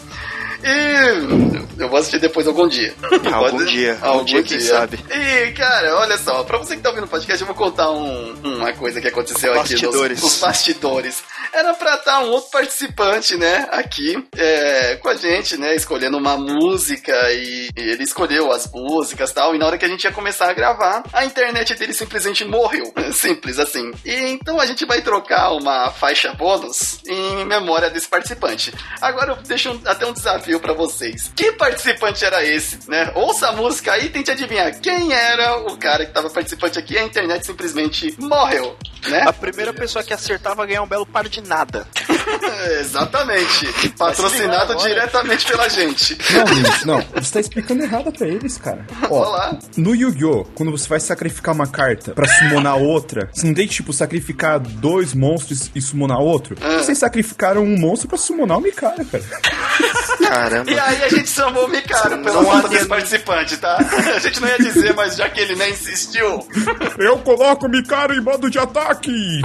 E 0.64 1.82
eu 1.82 1.88
vou 1.88 1.98
assistir 1.98 2.18
depois 2.20 2.46
algum 2.46 2.68
dia. 2.68 2.94
Algum 3.32 3.64
dia, 3.64 3.98
algum 4.00 4.24
dia, 4.24 4.42
quem 4.42 4.60
sabe. 4.60 4.98
E, 5.10 5.50
cara, 5.52 5.96
olha 5.96 6.16
só, 6.18 6.42
pra 6.44 6.58
você 6.58 6.76
que 6.76 6.82
tá 6.82 6.90
ouvindo 6.90 7.04
o 7.04 7.08
podcast, 7.08 7.40
eu 7.40 7.46
vou 7.46 7.56
contar 7.56 7.90
um- 7.90 8.34
uma 8.44 8.72
coisa 8.74 9.00
que 9.00 9.08
aconteceu 9.08 9.52
aqui 9.52 9.72
Bastidores. 9.74 10.20
nos 10.22 10.34
os 10.34 10.40
bastidores. 10.40 11.22
Era 11.52 11.74
pra 11.74 11.96
estar 11.96 12.20
um 12.20 12.30
outro 12.30 12.50
participante, 12.50 13.36
né, 13.36 13.66
aqui 13.70 14.16
é, 14.36 14.96
com 14.96 15.08
a 15.08 15.14
gente, 15.14 15.56
né, 15.58 15.74
escolhendo 15.74 16.16
uma 16.16 16.36
música 16.36 17.12
e, 17.32 17.68
e 17.76 17.80
ele 17.90 18.04
escolheu 18.04 18.50
as 18.52 18.70
músicas 18.72 19.30
e 19.30 19.34
tal. 19.34 19.54
E 19.54 19.58
na 19.58 19.66
hora 19.66 19.76
que 19.76 19.84
a 19.84 19.88
gente 19.88 20.04
ia 20.04 20.12
começar 20.12 20.48
a 20.48 20.54
gravar, 20.54 21.02
a 21.12 21.24
internet 21.24 21.74
dele 21.74 21.92
simplesmente 21.92 22.44
morreu. 22.44 22.92
Simples 23.12 23.58
assim. 23.58 23.90
E 24.04 24.14
então 24.30 24.58
a 24.60 24.66
gente 24.66 24.86
vai 24.86 25.02
trocar 25.02 25.52
uma 25.52 25.90
faixa 25.90 26.32
bônus 26.34 27.00
em 27.06 27.44
memória 27.44 27.90
desse 27.90 28.08
participante. 28.08 28.72
Agora 29.00 29.32
eu 29.32 29.36
deixo 29.42 29.70
um- 29.72 29.80
até 29.84 30.06
um 30.06 30.12
desafio 30.12 30.51
pra 30.60 30.72
vocês. 30.72 31.30
Que 31.34 31.52
participante 31.52 32.24
era 32.24 32.44
esse, 32.44 32.78
né? 32.88 33.12
Ouça 33.14 33.48
a 33.48 33.52
música 33.52 33.92
aí 33.92 34.06
e 34.06 34.08
tente 34.10 34.30
adivinhar 34.30 34.78
quem 34.80 35.12
era 35.12 35.56
o 35.58 35.76
cara 35.76 36.06
que 36.06 36.12
tava 36.12 36.30
participante 36.30 36.78
aqui 36.78 36.94
e 36.94 36.98
a 36.98 37.04
internet 37.04 37.44
simplesmente 37.46 38.14
morreu, 38.18 38.76
né? 39.08 39.24
A 39.26 39.32
primeira 39.32 39.72
pessoa 39.72 40.02
que 40.04 40.12
acertar 40.12 40.54
vai 40.54 40.66
ganhar 40.66 40.82
um 40.82 40.86
belo 40.86 41.06
par 41.06 41.28
de 41.28 41.40
nada. 41.40 41.86
Exatamente. 42.80 43.66
Patrocinado 43.96 44.74
diretamente 44.76 45.46
pela 45.46 45.68
gente. 45.68 46.16
Não, 46.32 46.44
Luiz, 46.44 46.84
não. 46.84 47.00
Você 47.14 47.32
tá 47.32 47.40
explicando 47.40 47.82
errado 47.82 48.12
pra 48.12 48.26
eles, 48.26 48.58
cara. 48.58 48.86
Ó, 49.10 49.18
Olá. 49.18 49.58
no 49.76 49.94
Yu-Gi-Oh!, 49.94 50.44
quando 50.54 50.70
você 50.70 50.88
vai 50.88 51.00
sacrificar 51.00 51.54
uma 51.54 51.66
carta 51.66 52.12
pra 52.12 52.26
summonar 52.28 52.76
outra, 52.76 53.28
você 53.32 53.46
não 53.46 53.54
tem 53.54 53.66
que, 53.66 53.74
tipo, 53.74 53.92
sacrificar 53.92 54.58
dois 54.58 55.14
monstros 55.14 55.70
e 55.74 55.80
summonar 55.80 56.18
outro? 56.20 56.56
Vocês 56.78 56.98
sacrificaram 56.98 57.62
um 57.62 57.78
monstro 57.78 58.08
pra 58.08 58.18
summonar 58.18 58.58
o 58.58 58.60
Mikara, 58.60 59.04
cara. 59.04 59.24
Caramba. 60.28 60.70
E 60.70 60.78
aí 60.78 61.04
a 61.04 61.08
gente 61.08 61.28
chamou 61.28 61.64
o 61.64 61.68
Não 61.68 62.44
falta 62.44 62.66
havia- 62.66 62.68
desse 62.78 62.86
participante, 62.86 63.56
tá? 63.58 63.78
A 64.14 64.18
gente 64.18 64.40
não 64.40 64.48
ia 64.48 64.58
dizer, 64.58 64.94
mas 64.94 65.16
já 65.16 65.28
que 65.28 65.40
ele 65.40 65.54
nem 65.56 65.70
insistiu. 65.72 66.46
Eu 66.98 67.18
coloco 67.18 67.66
o 67.66 67.68
Mikaro 67.68 68.14
em 68.14 68.20
modo 68.20 68.50
de 68.50 68.58
ataque! 68.58 69.40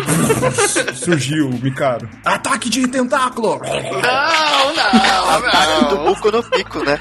Surgiu 0.95 1.47
o 1.49 1.59
Mikaro. 1.61 2.07
Ataque 2.25 2.69
de 2.69 2.87
tentáculo! 2.87 3.59
Não, 3.59 4.73
não, 4.73 5.29
Ataque 5.35 5.85
do 5.89 5.95
não. 5.95 6.03
buco 6.05 6.31
no 6.31 6.43
pico, 6.43 6.83
né? 6.83 6.97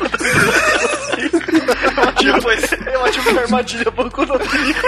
Depois, 2.23 2.65
Eu 2.93 3.05
ativo 3.05 3.31
uma 3.31 3.41
armadilha 3.43 3.91
Boku 3.91 4.27
no 4.27 4.39
Pico. 4.39 4.87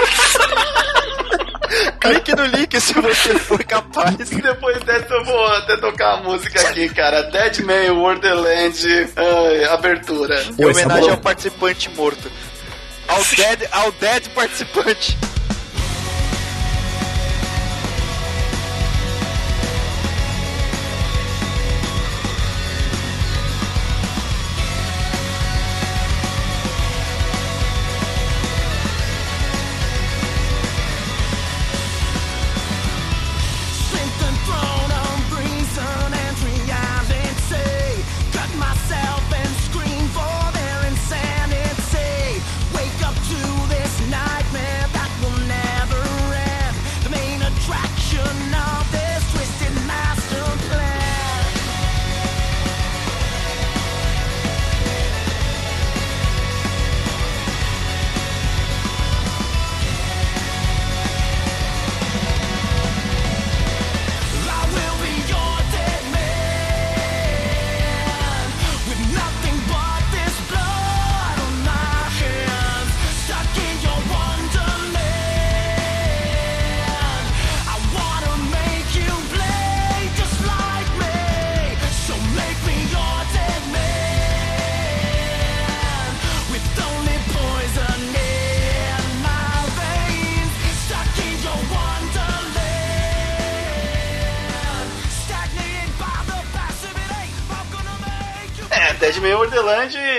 Clique 2.01 2.35
no 2.35 2.47
link 2.47 2.81
se 2.81 2.93
você 2.95 3.39
for 3.39 3.63
capaz. 3.65 4.17
depois 4.31 4.83
dessa 4.85 5.13
eu 5.13 5.25
vou 5.25 5.47
até 5.47 5.77
tocar 5.77 6.15
a 6.15 6.23
música 6.23 6.61
aqui, 6.69 6.89
cara. 6.89 7.23
Dead 7.25 7.61
Man 7.61 7.93
Wonderland 7.93 9.09
ai, 9.17 9.65
abertura. 9.65 10.43
Em 10.59 10.65
Oi, 10.65 10.73
homenagem 10.73 11.11
ao 11.11 11.19
participante 11.19 11.91
morto. 11.91 12.31
Ao 13.07 13.23
dead, 13.25 13.69
ao 13.73 13.93
dead 13.93 14.29
participante. 14.31 15.17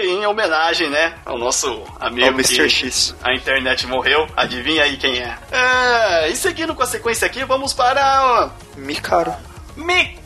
Em 0.03 0.25
homenagem, 0.25 0.89
né? 0.89 1.15
Ao 1.25 1.38
nosso 1.38 1.83
amigo 1.99 2.27
Ao 2.27 2.33
Mr. 2.33 2.69
X. 2.69 3.15
A 3.23 3.33
internet 3.33 3.88
morreu. 3.88 4.27
Adivinha 4.35 4.83
aí 4.83 4.97
quem 4.97 5.17
é. 5.19 5.38
é. 5.51 6.29
E 6.29 6.35
seguindo 6.35 6.75
com 6.75 6.83
a 6.83 6.88
sequência 6.88 7.25
aqui, 7.25 7.43
vamos 7.43 7.73
para... 7.73 8.51
Mikaro. 8.75 9.33
Mikaro! 9.75 10.18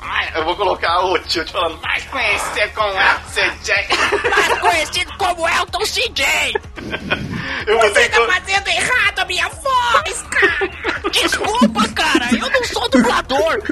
Ai, 0.00 0.32
Eu 0.34 0.44
vou 0.44 0.56
colocar 0.56 1.04
o 1.04 1.18
tio 1.20 1.44
te 1.44 1.52
falando 1.52 1.80
mais 1.80 2.04
conhecido 2.06 2.70
como 2.74 2.92
LCJ. 2.98 3.74
Mais 4.30 4.58
conhecido 4.60 5.12
como 5.18 5.48
Elton 5.48 5.80
CJ. 5.80 6.24
Eu 7.66 7.78
Você 7.78 8.08
ter 8.08 8.10
tá 8.10 8.26
fazendo 8.26 8.68
errado 8.68 9.18
a 9.18 9.24
minha 9.24 9.48
voz, 9.48 10.22
cara! 10.30 10.70
Desculpa, 11.10 11.88
cara, 11.94 12.28
eu 12.32 12.50
não 12.50 12.64
sou 12.64 12.88
dublador. 12.88 13.62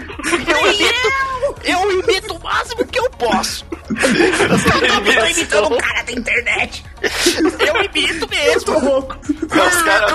Eu 0.47 0.73
imito, 0.73 1.61
eu 1.65 2.01
imito 2.01 2.35
o 2.35 2.43
máximo 2.43 2.87
que 2.87 2.99
eu 2.99 3.11
posso. 3.11 3.65
Eu 3.91 5.19
tô 5.19 5.27
imitando 5.27 5.75
um 5.75 5.79
cara 5.79 6.03
da 6.03 6.13
internet. 6.13 6.85
Eu 7.67 7.85
imito 7.85 8.29
mesmo. 8.29 9.09
Os 9.09 9.83
cara, 9.83 10.15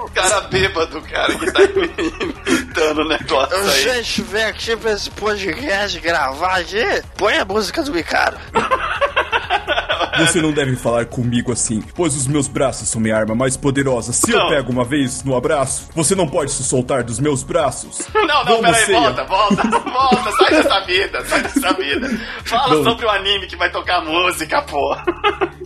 o 0.00 0.10
cara 0.10 0.40
bêbado, 0.42 1.02
cara, 1.02 1.34
que 1.34 1.50
tá 1.50 1.60
imitando 1.62 2.98
o 3.02 3.08
negócio 3.08 3.56
aí. 3.56 3.82
Gente, 3.82 4.22
vem 4.22 4.44
aqui 4.44 4.76
pra 4.76 4.92
esse 4.92 5.10
podcast 5.10 5.98
gravar 6.00 6.60
aqui. 6.60 6.84
Põe 7.16 7.36
a 7.38 7.44
música 7.44 7.82
do 7.82 7.92
Mikaro. 7.92 8.36
Você 10.18 10.40
não 10.40 10.52
deve 10.52 10.76
falar 10.76 11.06
comigo 11.06 11.50
assim, 11.50 11.82
pois 11.94 12.14
os 12.14 12.28
meus 12.28 12.46
braços 12.46 12.88
são 12.88 13.00
minha 13.00 13.16
arma 13.16 13.34
mais 13.34 13.56
poderosa. 13.56 14.12
Se 14.12 14.30
eu 14.30 14.38
Não. 14.38 14.48
pego 14.48 14.70
uma 14.70 14.84
vez 14.84 15.24
no 15.24 15.34
abraço, 15.36 15.88
você 15.92 16.14
não 16.14 16.28
pode 16.28 16.52
se 16.52 16.62
soltar 16.62 17.02
dos 17.02 17.18
meus 17.18 17.42
braços. 17.42 17.98
Não, 18.14 18.24
não, 18.44 18.62
Vamos, 18.62 18.78
peraí, 18.78 18.92
volta, 18.92 19.24
volta, 19.24 19.62
volta, 19.90 20.32
sai 20.38 20.50
dessa 20.50 20.80
vida, 20.80 21.24
sai 21.26 21.42
dessa 21.42 21.72
vida. 21.74 22.08
Fala 22.44 22.76
Não. 22.76 22.84
sobre 22.84 23.06
o 23.06 23.10
anime 23.10 23.46
que 23.46 23.56
vai 23.56 23.70
tocar 23.70 24.02
música, 24.04 24.62
pô. 24.62 24.96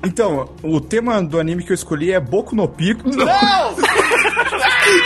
Então, 0.04 0.48
o 0.62 0.80
tema 0.80 1.22
do 1.22 1.38
anime 1.38 1.62
que 1.62 1.70
eu 1.70 1.74
escolhi 1.74 2.12
é 2.12 2.18
Boku 2.20 2.54
no 2.56 2.66
Pico. 2.68 3.08
Não! 3.08 3.26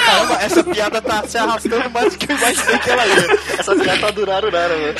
Caramba, 0.05 0.35
essa 0.43 0.65
piada 0.65 1.01
tá 1.03 1.23
se 1.27 1.37
arrastando 1.39 1.91
mais 1.91 2.13
do 2.13 2.19
que 2.19 2.31
eu 2.33 2.37
imaginei 2.37 2.79
que 2.79 2.91
ela 2.91 3.07
ia. 3.07 3.39
Essa 3.59 3.75
piada 3.77 4.01
tá 4.01 4.11
durando 4.11 4.51
nada, 4.51 4.75
mano. 4.77 4.95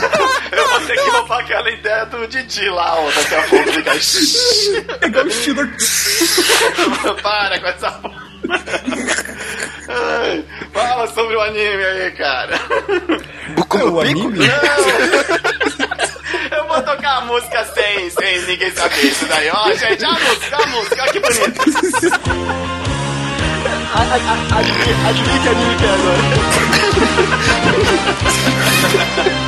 ter 0.81 0.95
que 0.95 1.09
roubar 1.09 1.39
aquela 1.39 1.69
ideia 1.69 2.05
do 2.05 2.27
Didi 2.27 2.69
lá, 2.69 2.95
ó, 2.95 3.09
daqui 3.11 3.35
a 3.35 3.41
pouco 3.43 3.71
ficar. 3.71 3.95
Pegar 4.99 5.25
o 5.25 5.27
estilo. 5.27 5.67
Para 7.21 7.59
com 7.59 7.67
essa 7.67 7.91
porra. 7.91 8.31
Fala 10.73 11.07
sobre 11.07 11.35
o 11.35 11.41
anime 11.41 11.83
aí, 11.83 12.11
cara. 12.11 12.59
É 13.73 13.83
o 13.83 14.01
anime? 14.01 14.39
Eu 16.51 16.67
vou 16.67 16.81
tocar 16.81 17.17
a 17.17 17.21
música 17.21 17.65
sem, 17.73 18.09
sem 18.09 18.41
ninguém 18.43 18.71
saber 18.71 19.05
isso 19.05 19.25
daí. 19.25 19.49
Ó, 19.49 19.71
gente, 19.73 20.05
a 20.05 20.11
música, 20.11 20.57
a 20.57 20.67
música, 20.67 21.01
olha 21.01 21.11
que 21.11 21.19
bonito. 21.19 21.61
Adivinha 25.07 25.39
que 25.41 25.49
anime 25.49 25.75
que 25.75 25.85
é 25.85 25.89
agora. 29.23 29.40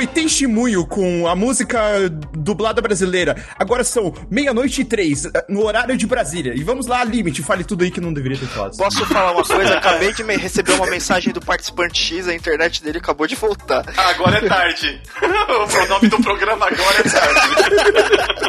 Foi 0.00 0.06
Testemunho 0.06 0.86
com 0.86 1.28
a 1.28 1.36
música 1.36 2.08
dublada 2.32 2.80
brasileira. 2.80 3.36
Agora 3.58 3.84
são 3.84 4.14
meia-noite 4.30 4.80
e 4.80 4.84
três, 4.84 5.26
eh, 5.26 5.30
no 5.46 5.62
horário 5.62 5.94
de 5.94 6.06
Brasília. 6.06 6.54
E 6.56 6.64
vamos 6.64 6.86
lá, 6.86 7.04
Limite, 7.04 7.42
fale 7.42 7.64
tudo 7.64 7.84
aí 7.84 7.90
que 7.90 8.00
não 8.00 8.10
deveria 8.10 8.38
ter 8.38 8.46
falado. 8.46 8.78
Posso 8.78 9.04
falar 9.04 9.32
uma 9.32 9.44
coisa? 9.44 9.76
Acabei 9.76 10.14
de 10.14 10.24
me 10.24 10.38
receber 10.38 10.72
uma 10.72 10.86
mensagem 10.86 11.34
do 11.34 11.40
participante 11.42 12.00
X, 12.00 12.28
a 12.28 12.34
internet 12.34 12.82
dele 12.82 12.96
acabou 12.96 13.26
de 13.26 13.34
voltar. 13.34 13.84
Agora 13.94 14.38
é 14.38 14.48
tarde. 14.48 15.02
o 15.20 15.88
nome 15.90 16.08
do 16.08 16.22
programa 16.22 16.66
agora 16.66 17.00
é 17.00 17.02
tarde. 17.02 18.40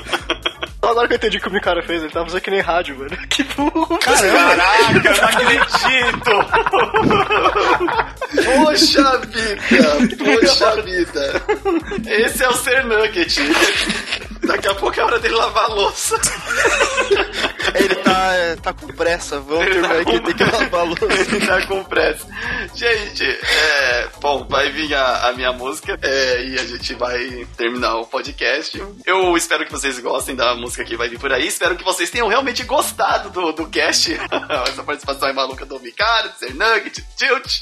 Agora 0.82 1.08
que 1.08 1.14
eu 1.14 1.18
entendi 1.18 1.38
o 1.38 1.42
que 1.42 1.48
o 1.48 1.52
Mikara 1.52 1.84
fez, 1.84 2.02
ele 2.02 2.12
tava 2.12 2.26
fazendo 2.26 2.42
que 2.42 2.52
nem 2.52 2.60
rádio, 2.60 2.98
mano. 2.98 3.16
Que 3.30 3.44
burro. 3.44 4.00
Caraca, 4.00 4.28
eu 4.96 5.16
não 5.16 5.24
acredito! 5.30 6.32
Poxa 8.66 9.18
vida! 9.20 10.16
Poxa 10.18 10.82
vida! 10.82 11.44
Esse 12.10 12.44
é 12.44 12.50
o 12.50 12.54
Ser 12.54 12.84
Nugget. 12.86 13.40
Daqui 14.44 14.68
a 14.68 14.76
pouco 14.76 15.00
é 15.00 15.04
hora 15.04 15.20
dele 15.20 15.36
lavar 15.36 15.66
a 15.66 15.74
louça. 15.74 16.20
Ele 17.76 17.96
tá, 17.96 18.34
é, 18.34 18.56
tá 18.56 18.74
com 18.74 18.88
pressa, 18.88 19.39
vamos 19.39 19.66
terminar 19.66 20.00
aqui, 20.00 20.20
tem 20.20 20.36
que 20.36 20.44
lavar 20.44 20.82
a 20.82 20.84
louça. 20.84 21.06
Ele 21.06 21.46
tá 21.46 21.68
com 21.68 21.84
pressa. 21.84 22.28
Gente, 22.74 23.24
é, 23.24 24.10
bom, 24.20 24.46
vai 24.50 24.72
vir 24.72 24.94
a, 24.96 25.28
a 25.28 25.34
minha 25.34 25.54
música 25.54 25.98
é, 26.02 26.44
e 26.44 26.60
a 26.60 26.66
gente 26.66 26.94
vai 26.96 27.48
terminar 27.56 27.98
o 27.98 28.06
podcast. 28.06 28.82
Eu 29.06 29.38
espero 29.38 29.66
que 29.66 29.72
vocês 29.72 30.00
gostem 30.00 30.36
da 30.36 30.56
música 30.56 30.84
que 30.84 30.98
vai 30.98 31.08
vir 31.08 31.20
por 31.20 31.32
aí. 31.32 31.48
Espero 31.48 31.76
que 31.76 31.84
vocês 31.84 32.10
tenham 32.10 32.28
realmente 32.28 32.64
gostado 32.64 33.30
do, 33.30 33.52
do 33.52 33.70
cast. 33.70 34.12
Essa 34.68 34.84
participação 34.84 35.30
é 35.30 35.34
maluca 35.34 35.66
do 35.66 35.80
Mikado, 35.80 36.32
do 36.39 36.54
Nugget, 36.56 37.06
Tilt. 37.16 37.62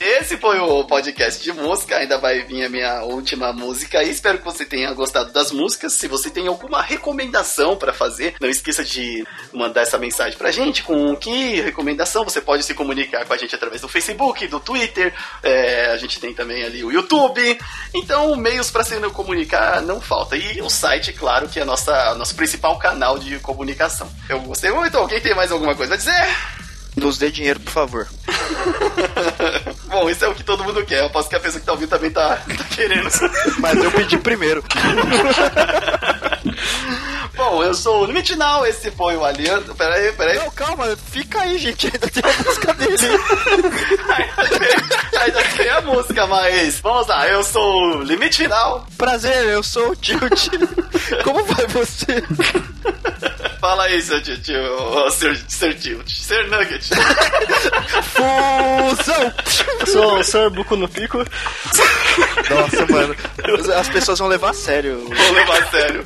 Esse 0.00 0.36
foi 0.36 0.58
o 0.58 0.84
podcast 0.84 1.42
de 1.42 1.52
música. 1.52 1.96
Ainda 1.96 2.18
vai 2.18 2.42
vir 2.42 2.64
a 2.64 2.68
minha 2.68 3.02
última 3.04 3.52
música 3.52 4.00
aí. 4.00 4.10
Espero 4.10 4.38
que 4.38 4.44
você 4.64 4.66
tenha 4.66 4.92
gostado 4.92 5.30
das 5.32 5.52
músicas. 5.52 5.92
Se 5.92 6.08
você 6.08 6.30
tem 6.30 6.46
alguma 6.46 6.82
recomendação 6.82 7.76
para 7.76 7.92
fazer, 7.92 8.34
não 8.40 8.48
esqueça 8.48 8.82
de 8.82 9.24
mandar 9.52 9.82
essa 9.82 9.98
mensagem 9.98 10.36
pra 10.36 10.50
gente 10.50 10.82
com 10.82 11.14
que 11.16 11.60
recomendação. 11.60 12.24
Você 12.24 12.40
pode 12.40 12.64
se 12.64 12.74
comunicar 12.74 13.26
com 13.26 13.32
a 13.32 13.36
gente 13.36 13.54
através 13.54 13.82
do 13.82 13.88
Facebook, 13.88 14.46
do 14.46 14.58
Twitter. 14.58 15.14
É, 15.42 15.90
a 15.92 15.96
gente 15.96 16.18
tem 16.18 16.34
também 16.34 16.64
ali 16.64 16.82
o 16.82 16.90
YouTube. 16.90 17.58
Então, 17.92 18.34
meios 18.36 18.70
para 18.70 18.84
se 18.84 18.94
comunicar 19.10 19.82
não 19.82 20.00
falta. 20.00 20.36
E 20.36 20.60
o 20.62 20.70
site, 20.70 21.12
claro, 21.12 21.48
que 21.48 21.60
é 21.60 21.64
nossa 21.64 22.14
nosso 22.14 22.34
principal 22.34 22.78
canal 22.78 23.18
de 23.18 23.38
comunicação. 23.40 24.10
Eu 24.28 24.40
gostei 24.40 24.70
muito. 24.70 24.96
Alguém 24.96 25.20
tem 25.20 25.34
mais 25.34 25.52
alguma 25.52 25.74
coisa 25.74 25.94
a 25.94 25.96
dizer? 25.96 26.63
Nos 26.96 27.18
dê 27.18 27.30
dinheiro, 27.30 27.60
por 27.60 27.72
favor. 27.72 28.08
Bom, 29.88 30.08
isso 30.08 30.24
é 30.24 30.28
o 30.28 30.34
que 30.34 30.42
todo 30.44 30.64
mundo 30.64 30.84
quer. 30.84 31.02
Eu 31.02 31.10
posso 31.10 31.28
que 31.28 31.36
a 31.36 31.40
pessoa 31.40 31.60
que 31.60 31.66
tá 31.66 31.72
ouvindo 31.72 31.90
também 31.90 32.10
tá, 32.10 32.36
tá 32.36 32.64
querendo. 32.74 33.08
Mas 33.58 33.78
eu 33.82 33.90
pedi 33.92 34.16
primeiro. 34.18 34.64
Bom, 37.36 37.62
eu 37.64 37.74
sou 37.74 38.02
o 38.02 38.06
Limite 38.06 38.36
Now, 38.36 38.64
esse 38.64 38.92
foi 38.92 39.16
o 39.16 39.24
Aliança. 39.24 39.74
Peraí, 39.74 40.12
peraí. 40.12 40.38
Não, 40.38 40.50
calma, 40.50 40.96
fica 40.96 41.40
aí, 41.40 41.58
gente. 41.58 41.86
Ainda 41.86 42.08
tem 42.08 42.22
a 42.22 42.42
música 42.42 42.72
dele. 42.74 42.96
Ainda 45.20 45.42
tem 45.56 45.68
a 45.68 45.80
música, 45.80 46.26
mas. 46.26 46.78
Vamos 46.80 47.08
lá, 47.08 47.26
eu 47.26 47.42
sou 47.42 47.96
o 47.96 48.02
Limite 48.02 48.44
Final. 48.44 48.86
Prazer, 48.96 49.46
eu 49.46 49.62
sou 49.64 49.90
o 49.90 49.96
Tilt. 49.96 50.48
Como 51.24 51.44
vai 51.44 51.66
você? 51.66 52.22
Fala 53.64 53.84
aí, 53.84 54.02
seu 54.02 54.20
tio, 54.20 54.36
tio 54.42 55.10
ser, 55.10 55.40
ser 55.48 55.72
Tilt. 55.72 56.06
Ser 56.06 56.46
Nugget. 56.50 56.86
Fusão! 58.12 59.32
Sou 59.86 60.18
o 60.18 60.22
Sr. 60.22 60.50
Buco 60.50 60.76
no 60.76 60.86
Pico. 60.86 61.24
Nossa, 62.50 62.92
mano. 62.92 63.16
As 63.74 63.88
pessoas 63.88 64.18
vão 64.18 64.28
levar 64.28 64.50
a 64.50 64.52
sério. 64.52 65.08
Vou 65.08 65.32
levar 65.32 65.62
a 65.62 65.66
sério. 65.70 66.04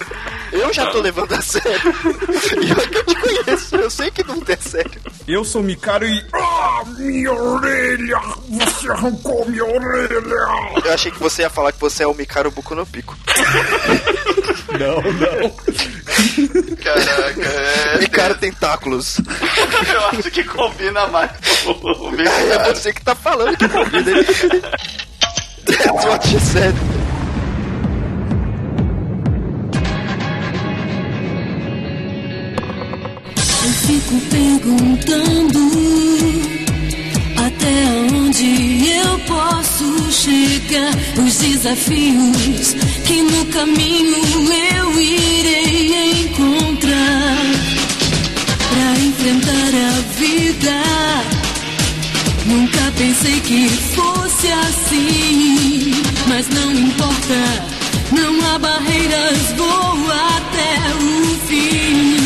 Eu 0.52 0.72
já 0.72 0.86
tô 0.86 1.00
levando 1.00 1.32
a 1.34 1.40
sério. 1.42 1.68
E 2.62 2.70
eu 2.70 2.76
que 2.76 2.98
eu 2.98 3.04
te 3.04 3.14
conheço, 3.14 3.76
eu 3.76 3.90
sei 3.90 4.10
que 4.10 4.24
não 4.24 4.42
é 4.46 4.56
sério. 4.56 5.00
Eu 5.26 5.44
sou 5.44 5.60
o 5.60 5.64
Mikaro 5.64 6.06
e. 6.06 6.24
Ah, 6.32 6.82
minha 6.96 7.32
orelha! 7.32 8.20
Você 8.48 8.90
arrancou 8.90 9.44
minha 9.48 9.64
orelha! 9.64 10.82
Eu 10.84 10.92
achei 10.92 11.10
que 11.10 11.18
você 11.18 11.42
ia 11.42 11.50
falar 11.50 11.72
que 11.72 11.80
você 11.80 12.02
é 12.02 12.06
o 12.06 12.14
Mikaro 12.14 12.50
Buco 12.50 12.74
no 12.74 12.86
Pico. 12.86 13.16
Não, 14.78 14.96
não. 15.00 15.50
Caraca, 16.76 17.42
é. 17.42 17.98
Mikaro 18.00 18.34
Tentáculos. 18.34 19.18
Eu 19.18 20.06
acho 20.08 20.30
que 20.30 20.44
combina 20.44 21.06
mais 21.06 21.30
com 21.64 21.72
o 21.72 22.10
meu. 22.12 22.30
É 22.30 22.74
você 22.74 22.92
que 22.92 23.02
tá 23.02 23.14
falando 23.14 23.56
que 23.56 23.66
combina. 23.66 24.24
That's 25.64 26.04
what 26.04 26.28
she 26.28 26.38
said. 26.38 26.74
Fico 34.08 34.20
perguntando 34.30 35.70
até 37.36 38.14
onde 38.14 38.88
eu 38.88 39.18
posso 39.20 40.10
chegar. 40.10 40.94
Os 41.18 41.36
desafios 41.36 42.74
que 43.04 43.22
no 43.22 43.44
caminho 43.46 44.16
eu 44.72 45.00
irei 45.00 46.22
encontrar 46.22 47.36
para 48.70 48.98
enfrentar 49.04 49.72
a 49.74 50.00
vida. 50.18 50.82
Nunca 52.46 52.92
pensei 52.96 53.40
que 53.40 53.68
fosse 53.68 54.48
assim, 54.48 55.92
mas 56.28 56.48
não 56.48 56.72
importa, 56.72 57.66
não 58.12 58.54
há 58.54 58.58
barreiras, 58.58 59.52
vou 59.56 60.10
até 60.10 60.94
o 60.94 61.38
fim. 61.46 62.17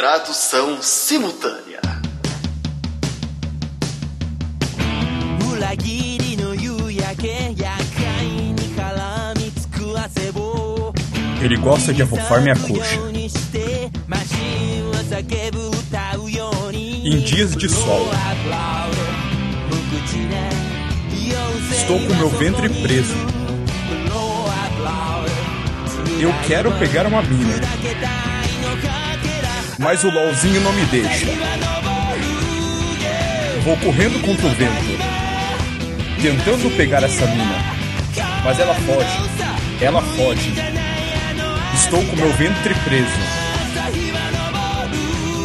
Tradução 0.00 0.80
simultânea. 0.80 1.78
Ele 11.42 11.56
gosta 11.58 11.92
de 11.92 12.00
arrufar 12.00 12.40
minha 12.40 12.56
coxa. 12.56 12.98
Em 17.04 17.20
dias 17.20 17.54
de 17.54 17.68
sol. 17.68 18.08
Estou 21.72 22.00
com 22.00 22.14
meu 22.14 22.30
ventre 22.30 22.70
preso. 22.70 23.14
Eu 26.18 26.32
quero 26.46 26.72
pegar 26.78 27.06
uma 27.06 27.20
mina. 27.20 28.29
Mas 29.80 30.04
o 30.04 30.10
LOLzinho 30.10 30.60
não 30.60 30.74
me 30.74 30.84
deixa. 30.84 31.24
Vou 33.64 33.74
correndo 33.78 34.20
contra 34.20 34.46
o 34.46 34.50
vento. 34.50 35.00
Tentando 36.20 36.76
pegar 36.76 37.02
essa 37.02 37.26
mina. 37.26 37.56
Mas 38.44 38.60
ela 38.60 38.74
foge. 38.74 39.80
Ela 39.80 40.02
foge. 40.02 40.52
Estou 41.74 42.04
com 42.04 42.16
meu 42.16 42.30
ventre 42.34 42.74
preso. 42.84 43.08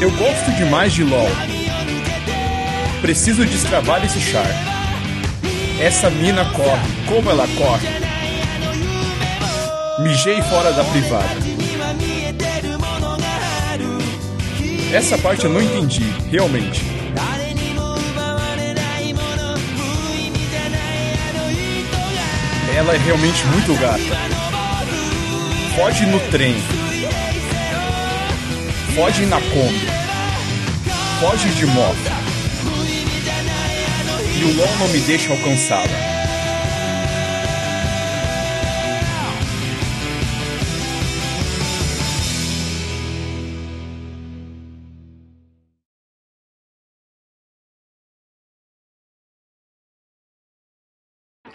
Eu 0.01 0.11
gosto 0.11 0.51
demais 0.57 0.91
de 0.91 1.05
LOL. 1.05 1.29
Preciso 3.01 3.45
destravar 3.45 4.03
esse 4.03 4.19
char. 4.19 4.49
Essa 5.79 6.09
mina 6.09 6.43
corre. 6.51 7.05
Como 7.07 7.29
ela 7.29 7.47
corre? 7.55 7.87
Mijei 9.99 10.41
fora 10.41 10.73
da 10.73 10.83
privada. 10.83 11.44
Essa 14.93 15.17
parte 15.17 15.45
eu 15.45 15.51
não 15.51 15.61
entendi, 15.61 16.05
realmente. 16.31 16.81
Ela 22.75 22.93
é 22.93 22.97
realmente 22.97 23.45
muito 23.47 23.73
gata. 23.79 23.99
Foge 25.75 26.05
no 26.05 26.19
trem. 26.29 26.55
Foge 28.95 29.25
na 29.25 29.41
Kombi. 29.41 29.87
Foge 31.19 31.49
de 31.49 31.65
moto. 31.65 31.95
E 34.37 34.43
o 34.43 34.55
LOL 34.57 34.77
não 34.79 34.87
me 34.89 34.99
deixa 34.99 35.31
alcançá-la. 35.31 35.94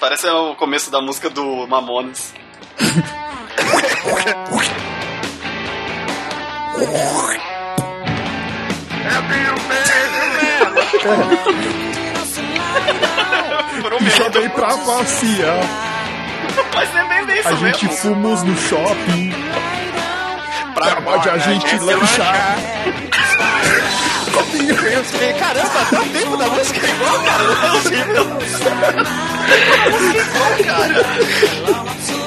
Parece 0.00 0.26
o 0.28 0.54
começo 0.56 0.90
da 0.90 1.02
música 1.02 1.28
do 1.28 1.66
Mamones. 1.68 2.32
Por 13.82 13.94
um 13.94 13.98
Só 13.98 14.04
minuto. 14.04 14.30
dei 14.30 14.48
pra 14.50 14.68
passear. 14.68 15.60
Mas 16.74 16.96
é 16.96 17.24
bem 17.24 17.38
isso 17.38 17.48
A 17.48 17.54
gente 17.54 17.88
fomos 17.88 18.42
no 18.42 18.56
shopping. 18.56 19.32
Pra 20.74 21.00
Pode 21.02 21.28
a 21.28 21.38
gente 21.38 21.78
lanchar. 21.78 22.58
Jimmy 24.70 24.82
Reeves. 24.82 25.10
Caramba, 25.38 25.82
até 25.82 25.98
o 25.98 26.08
tempo 26.10 26.36
da 26.36 26.46
música 26.46 26.86
é 26.86 26.90
igual, 26.90 27.22
cara. 27.24 27.42
A 27.44 27.72
música 27.74 27.96
é 27.96 28.00
cara. 30.64 32.19